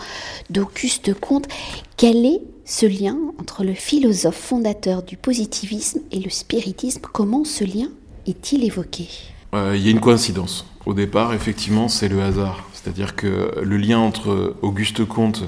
d'Auguste 0.50 1.14
Comte, 1.14 1.48
quel 1.96 2.26
est 2.26 2.42
ce 2.66 2.84
lien 2.84 3.16
entre 3.38 3.64
le 3.64 3.72
philosophe 3.72 4.36
fondateur 4.36 5.02
du 5.02 5.16
positivisme 5.16 6.00
et 6.12 6.20
le 6.20 6.28
spiritisme? 6.28 7.00
Comment 7.10 7.44
ce 7.44 7.64
lien 7.64 7.88
est-il 8.26 8.62
évoqué? 8.62 9.08
Euh, 9.54 9.74
Il 9.74 9.82
y 9.82 9.88
a 9.88 9.90
une 9.90 10.00
coïncidence. 10.00 10.66
Au 10.84 10.92
départ, 10.92 11.32
effectivement, 11.32 11.88
c'est 11.88 12.08
le 12.08 12.20
hasard. 12.20 12.68
C'est-à-dire 12.74 13.16
que 13.16 13.58
le 13.62 13.76
lien 13.78 13.98
entre 13.98 14.54
Auguste 14.60 15.02
Comte 15.06 15.44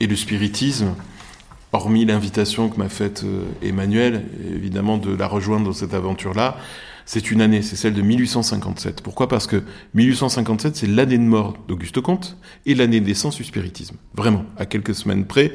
et 0.00 0.08
le 0.08 0.16
spiritisme, 0.16 0.96
hormis 1.72 2.04
l'invitation 2.04 2.68
que 2.68 2.78
m'a 2.78 2.88
faite 2.88 3.22
euh, 3.24 3.44
Emmanuel, 3.62 4.24
évidemment, 4.54 4.98
de 4.98 5.14
la 5.14 5.26
rejoindre 5.26 5.66
dans 5.66 5.72
cette 5.72 5.94
aventure-là, 5.94 6.56
c'est 7.12 7.32
une 7.32 7.40
année, 7.40 7.62
c'est 7.62 7.74
celle 7.74 7.94
de 7.94 8.02
1857. 8.02 9.02
Pourquoi? 9.02 9.26
Parce 9.26 9.48
que 9.48 9.64
1857, 9.94 10.76
c'est 10.76 10.86
l'année 10.86 11.18
de 11.18 11.24
mort 11.24 11.56
d'Auguste 11.66 12.00
Comte 12.00 12.36
et 12.66 12.74
l'année 12.76 13.00
de 13.00 13.06
naissance 13.06 13.34
du 13.34 13.42
spiritisme. 13.42 13.96
Vraiment, 14.14 14.44
à 14.56 14.64
quelques 14.64 14.94
semaines 14.94 15.24
près, 15.24 15.52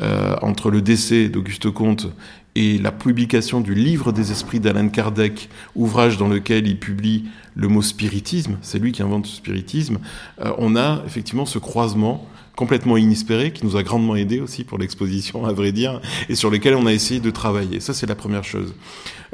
euh, 0.00 0.34
entre 0.40 0.70
le 0.70 0.80
décès 0.80 1.28
d'Auguste 1.28 1.70
Comte 1.70 2.08
et 2.54 2.78
la 2.78 2.90
publication 2.90 3.60
du 3.60 3.74
Livre 3.74 4.12
des 4.12 4.30
esprits 4.30 4.60
d'Alan 4.60 4.88
Kardec, 4.88 5.50
ouvrage 5.74 6.16
dans 6.16 6.28
lequel 6.28 6.66
il 6.66 6.78
publie 6.78 7.26
le 7.54 7.68
mot 7.68 7.82
spiritisme, 7.82 8.56
c'est 8.62 8.78
lui 8.78 8.92
qui 8.92 9.02
invente 9.02 9.24
le 9.24 9.30
spiritisme, 9.30 9.98
euh, 10.40 10.52
on 10.56 10.74
a 10.74 11.02
effectivement 11.06 11.44
ce 11.44 11.58
croisement 11.58 12.26
complètement 12.56 12.96
inespéré 12.96 13.52
qui 13.52 13.64
nous 13.66 13.76
a 13.76 13.82
grandement 13.82 14.16
aidé 14.16 14.40
aussi 14.40 14.64
pour 14.64 14.78
l'exposition, 14.78 15.44
à 15.44 15.52
vrai 15.52 15.72
dire, 15.72 16.00
et 16.28 16.34
sur 16.34 16.50
lequel 16.50 16.74
on 16.74 16.86
a 16.86 16.92
essayé 16.92 17.20
de 17.20 17.30
travailler. 17.30 17.80
Ça, 17.80 17.94
c'est 17.94 18.06
la 18.06 18.14
première 18.14 18.44
chose. 18.44 18.74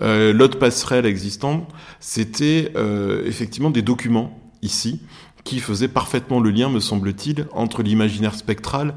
Euh, 0.00 0.33
L'autre 0.33 0.59
passerelle 0.59 1.06
existante, 1.06 1.68
c'était 2.00 2.72
euh, 2.76 3.24
effectivement 3.26 3.70
des 3.70 3.83
documents 3.83 4.38
ici 4.62 5.00
qui 5.44 5.59
faisaient 5.59 5.88
parfaitement 5.88 6.40
le 6.40 6.50
lien, 6.50 6.68
me 6.68 6.80
semble-t-il, 6.80 7.46
entre 7.52 7.83
l'imaginaire 7.83 8.35
spectral 8.35 8.94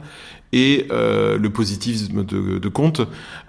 et 0.51 0.87
euh, 0.91 1.37
le 1.37 1.49
positivisme 1.49 2.23
de, 2.23 2.59
de 2.59 2.69
Comte. 2.69 3.01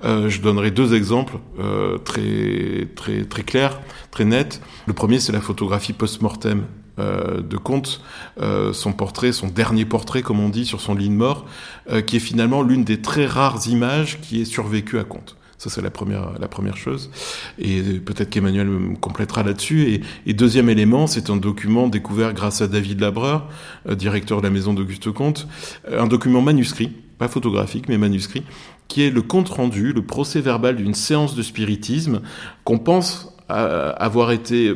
Euh, 0.04 0.28
je 0.28 0.40
donnerai 0.40 0.70
deux 0.70 0.94
exemples 0.94 1.38
euh, 1.58 1.98
très 1.98 2.88
très 2.96 3.24
très 3.24 3.42
clairs, 3.42 3.80
très 4.10 4.24
nets. 4.24 4.60
Le 4.86 4.92
premier, 4.94 5.20
c'est 5.20 5.32
la 5.32 5.40
photographie 5.40 5.92
post-mortem 5.92 6.64
euh, 6.98 7.40
de 7.42 7.56
Comte, 7.56 8.00
euh, 8.40 8.72
son 8.72 8.92
portrait, 8.92 9.32
son 9.32 9.48
dernier 9.48 9.84
portrait, 9.84 10.22
comme 10.22 10.40
on 10.40 10.48
dit, 10.48 10.64
sur 10.64 10.80
son 10.80 10.94
lit 10.94 11.08
de 11.08 11.14
mort, 11.14 11.46
euh, 11.90 12.00
qui 12.02 12.16
est 12.16 12.20
finalement 12.20 12.62
l'une 12.62 12.84
des 12.84 13.00
très 13.00 13.26
rares 13.26 13.66
images 13.68 14.20
qui 14.20 14.40
est 14.40 14.44
survécue 14.44 14.98
à 14.98 15.04
Comte. 15.04 15.36
Ça, 15.64 15.70
c'est 15.70 15.80
la 15.80 15.90
première, 15.90 16.32
la 16.38 16.46
première 16.48 16.76
chose. 16.76 17.10
Et 17.58 17.80
peut-être 17.80 18.28
qu'Emmanuel 18.28 18.66
me 18.66 18.96
complétera 18.96 19.42
là-dessus. 19.42 19.82
Et, 19.94 20.00
et, 20.26 20.34
deuxième 20.34 20.68
élément, 20.68 21.06
c'est 21.06 21.30
un 21.30 21.36
document 21.36 21.88
découvert 21.88 22.34
grâce 22.34 22.60
à 22.60 22.68
David 22.68 23.00
Labreur, 23.00 23.48
euh, 23.88 23.94
directeur 23.94 24.38
de 24.38 24.42
la 24.42 24.50
maison 24.50 24.74
d'Auguste 24.74 25.10
Comte, 25.12 25.48
euh, 25.88 26.02
un 26.02 26.06
document 26.06 26.42
manuscrit, 26.42 26.92
pas 27.18 27.28
photographique, 27.28 27.88
mais 27.88 27.96
manuscrit, 27.96 28.42
qui 28.88 29.02
est 29.02 29.10
le 29.10 29.22
compte 29.22 29.48
rendu, 29.48 29.94
le 29.94 30.02
procès 30.02 30.42
verbal 30.42 30.76
d'une 30.76 30.92
séance 30.92 31.34
de 31.34 31.42
spiritisme 31.42 32.20
qu'on 32.64 32.78
pense 32.78 33.33
avoir 33.48 34.32
été, 34.32 34.74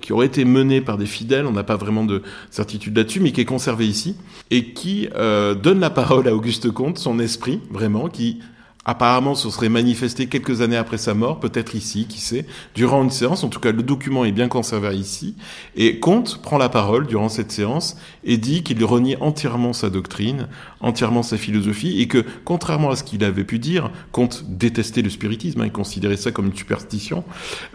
qui 0.00 0.12
aurait 0.12 0.26
été 0.26 0.44
menée 0.44 0.80
par 0.80 0.98
des 0.98 1.06
fidèles, 1.06 1.46
on 1.46 1.52
n'a 1.52 1.64
pas 1.64 1.76
vraiment 1.76 2.04
de 2.04 2.22
certitude 2.50 2.96
là-dessus, 2.96 3.20
mais 3.20 3.32
qui 3.32 3.40
est 3.40 3.44
conservé 3.44 3.86
ici, 3.86 4.16
et 4.50 4.72
qui 4.72 5.08
euh, 5.16 5.54
donne 5.54 5.80
la 5.80 5.90
parole 5.90 6.28
à 6.28 6.34
Auguste 6.34 6.70
Comte, 6.70 6.98
son 6.98 7.18
esprit, 7.18 7.60
vraiment, 7.70 8.08
qui 8.08 8.40
Apparemment, 8.86 9.34
ce 9.34 9.48
serait 9.48 9.70
manifesté 9.70 10.26
quelques 10.26 10.60
années 10.60 10.76
après 10.76 10.98
sa 10.98 11.14
mort, 11.14 11.40
peut-être 11.40 11.74
ici, 11.74 12.06
qui 12.06 12.20
sait, 12.20 12.46
durant 12.74 13.02
une 13.02 13.10
séance. 13.10 13.42
En 13.42 13.48
tout 13.48 13.60
cas, 13.60 13.72
le 13.72 13.82
document 13.82 14.24
est 14.24 14.32
bien 14.32 14.48
conservé 14.48 14.94
ici. 14.94 15.34
Et 15.74 16.00
Comte 16.00 16.42
prend 16.42 16.58
la 16.58 16.68
parole 16.68 17.06
durant 17.06 17.30
cette 17.30 17.50
séance 17.50 17.96
et 18.24 18.36
dit 18.36 18.62
qu'il 18.62 18.84
renie 18.84 19.16
entièrement 19.20 19.72
sa 19.72 19.88
doctrine, 19.88 20.48
entièrement 20.80 21.22
sa 21.22 21.38
philosophie, 21.38 22.00
et 22.00 22.08
que, 22.08 22.24
contrairement 22.44 22.90
à 22.90 22.96
ce 22.96 23.04
qu'il 23.04 23.24
avait 23.24 23.44
pu 23.44 23.58
dire, 23.58 23.90
Comte 24.12 24.44
détestait 24.48 25.02
le 25.02 25.10
spiritisme, 25.10 25.62
hein, 25.62 25.66
il 25.66 25.72
considérait 25.72 26.18
ça 26.18 26.30
comme 26.30 26.46
une 26.46 26.56
superstition. 26.56 27.24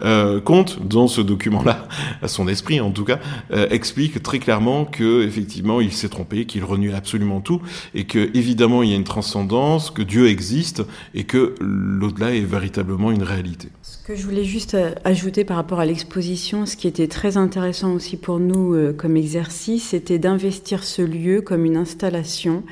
Euh, 0.02 0.40
Comte, 0.40 0.86
dans 0.86 1.08
ce 1.08 1.20
document-là, 1.20 1.88
à 2.22 2.28
son 2.28 2.46
esprit 2.46 2.80
en 2.80 2.92
tout 2.92 3.04
cas, 3.04 3.18
euh, 3.52 3.66
explique 3.70 4.22
très 4.22 4.38
clairement 4.38 4.84
que, 4.84 5.24
effectivement, 5.24 5.80
il 5.80 5.92
s'est 5.92 6.08
trompé, 6.08 6.44
qu'il 6.44 6.62
renie 6.64 6.92
absolument 6.92 7.40
tout, 7.40 7.60
et 7.94 8.04
que, 8.04 8.30
évidemment, 8.34 8.84
il 8.84 8.90
y 8.90 8.92
a 8.92 8.96
une 8.96 9.04
transcendance, 9.04 9.90
que 9.90 10.02
Dieu 10.02 10.28
existe, 10.28 10.84
et 11.14 11.24
que 11.24 11.54
l'au-delà 11.60 12.34
est 12.34 12.40
véritablement 12.40 13.10
une 13.10 13.22
réalité. 13.22 13.68
Ce 13.82 13.98
que 14.06 14.14
je 14.14 14.24
voulais 14.24 14.44
juste 14.44 14.74
euh, 14.74 14.92
ajouter 15.04 15.44
par 15.44 15.56
rapport 15.56 15.80
à 15.80 15.84
l'exposition, 15.84 16.66
ce 16.66 16.76
qui 16.76 16.86
était 16.86 17.08
très 17.08 17.36
intéressant 17.36 17.92
aussi 17.92 18.16
pour 18.16 18.38
nous 18.38 18.74
euh, 18.74 18.92
comme 18.92 19.16
exercice, 19.16 19.88
c'était 19.88 20.18
d'investir 20.18 20.84
ce 20.84 21.02
lieu 21.02 21.40
comme 21.40 21.64
une 21.64 21.76
installation. 21.76 22.62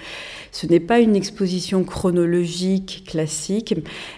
Ce 0.53 0.67
n'est 0.67 0.81
pas 0.81 1.01
une 1.01 1.15
exposition 1.15 1.85
chronologique 1.85 3.05
classique, 3.07 3.75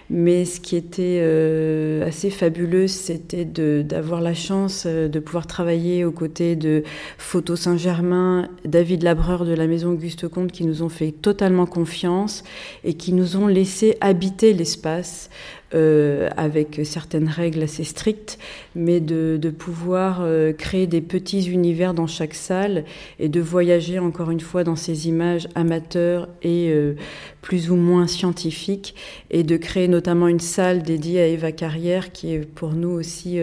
mais 0.08 0.44
ce 0.44 0.60
qui 0.60 0.76
était 0.76 1.18
euh, 1.20 2.06
assez 2.06 2.30
fabuleux, 2.30 2.86
c'était 2.86 3.44
d'avoir 3.44 4.20
la 4.20 4.34
chance 4.34 4.86
de 4.86 5.18
pouvoir 5.18 5.46
travailler 5.46 6.04
aux 6.04 6.12
côtés 6.12 6.54
de 6.54 6.84
Photo 7.18 7.56
Saint-Germain, 7.56 8.48
David 8.64 9.02
Labreur 9.02 9.44
de 9.44 9.54
la 9.54 9.66
Maison 9.66 9.90
Auguste 9.90 10.28
Comte, 10.28 10.52
qui 10.52 10.64
nous 10.64 10.82
ont 10.82 10.88
fait 10.88 11.10
totalement 11.10 11.66
confiance 11.66 12.44
et 12.84 12.94
qui 12.94 13.12
nous 13.12 13.36
ont 13.36 13.46
laissé 13.46 13.96
habiter 14.00 14.52
l'espace 14.52 15.30
euh, 15.72 16.28
avec 16.36 16.80
certaines 16.82 17.28
règles 17.28 17.62
assez 17.62 17.84
strictes, 17.84 18.40
mais 18.74 18.98
de, 18.98 19.38
pouvoir 19.56 20.18
euh, 20.22 20.52
créer 20.52 20.88
des 20.88 21.00
petits 21.00 21.48
univers 21.48 21.94
dans 21.94 22.08
chaque 22.08 22.34
salle 22.34 22.84
et 23.20 23.28
de 23.28 23.40
voyager 23.40 24.00
encore 24.00 24.32
une 24.32 24.40
fois 24.40 24.64
dans 24.64 24.74
ces 24.74 25.06
images 25.06 25.46
amateurs 25.54 26.28
et 26.42 26.70
euh, 26.70 26.94
plus 27.40 27.70
ou 27.70 27.76
moins 27.76 28.08
scientifiques 28.08 28.96
et 29.30 29.44
de 29.44 29.56
créer 29.56 29.86
notamment 29.86 30.26
une 30.26 30.40
salle 30.40 30.82
dédiée 30.82 31.20
à 31.20 31.28
Eva 31.28 31.52
Carrière 31.52 32.10
qui 32.10 32.34
est 32.34 32.40
pour 32.40 32.72
nous 32.72 32.90
aussi 32.90 33.38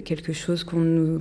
quelque 0.00 0.32
chose 0.32 0.64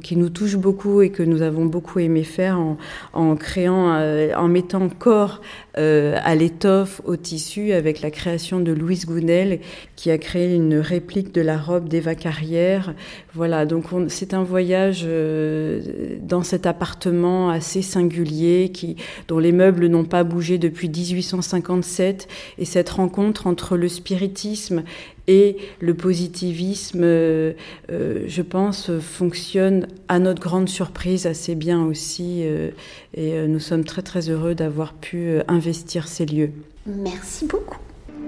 qui 0.03 0.15
nous 0.17 0.29
touche 0.29 0.55
beaucoup 0.55 1.01
et 1.01 1.09
que 1.09 1.23
nous 1.23 1.41
avons 1.41 1.65
beaucoup 1.65 1.99
aimé 1.99 2.23
faire 2.23 2.59
en, 2.59 2.77
en 3.13 3.35
créant, 3.35 3.93
euh, 3.95 4.33
en 4.35 4.47
mettant 4.47 4.89
corps 4.89 5.41
euh, 5.77 6.17
à 6.23 6.35
l'étoffe, 6.35 7.01
au 7.05 7.15
tissu, 7.15 7.71
avec 7.71 8.01
la 8.01 8.11
création 8.11 8.59
de 8.59 8.71
Louise 8.71 9.07
Gounel, 9.07 9.59
qui 9.95 10.11
a 10.11 10.19
créé 10.19 10.53
une 10.53 10.75
réplique 10.75 11.33
de 11.33 11.41
la 11.41 11.57
robe 11.57 11.89
d'Eva 11.89 12.13
Carrière. 12.13 12.93
Voilà, 13.33 13.65
donc 13.65 13.85
c'est 14.07 14.35
un 14.35 14.43
voyage 14.43 15.03
euh, 15.05 15.81
dans 16.21 16.43
cet 16.43 16.67
appartement 16.67 17.49
assez 17.49 17.81
singulier, 17.81 18.69
qui, 18.71 18.97
dont 19.27 19.39
les 19.39 19.51
meubles 19.51 19.87
n'ont 19.87 20.05
pas 20.05 20.23
bougé 20.23 20.59
depuis 20.59 20.89
1857, 20.89 22.27
et 22.59 22.65
cette 22.65 22.89
rencontre 22.89 23.47
entre 23.47 23.75
le 23.75 23.87
spiritisme 23.87 24.83
et 25.27 25.57
le 25.79 25.93
positivisme, 25.93 27.01
euh, 27.03 27.53
euh, 27.91 28.25
je 28.27 28.41
pense, 28.41 28.91
fonctionne 28.99 29.87
à 30.07 30.19
notre 30.19 30.41
grande 30.41 30.69
surprise 30.69 31.25
assez 31.25 31.55
bien 31.55 31.83
aussi. 31.83 32.41
Euh, 32.43 32.71
et 33.13 33.47
nous 33.47 33.59
sommes 33.59 33.83
très 33.85 34.01
très 34.01 34.29
heureux 34.29 34.55
d'avoir 34.55 34.93
pu 34.93 35.37
investir 35.47 36.07
ces 36.07 36.25
lieux. 36.25 36.51
Merci 36.85 37.45
beaucoup. 37.45 37.79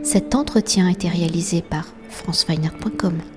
Cet 0.03 0.35
entretien 0.35 0.87
a 0.87 0.91
été 0.91 1.09
réalisé 1.09 1.61
par 1.61 1.87
franceweiner.com. 2.09 3.35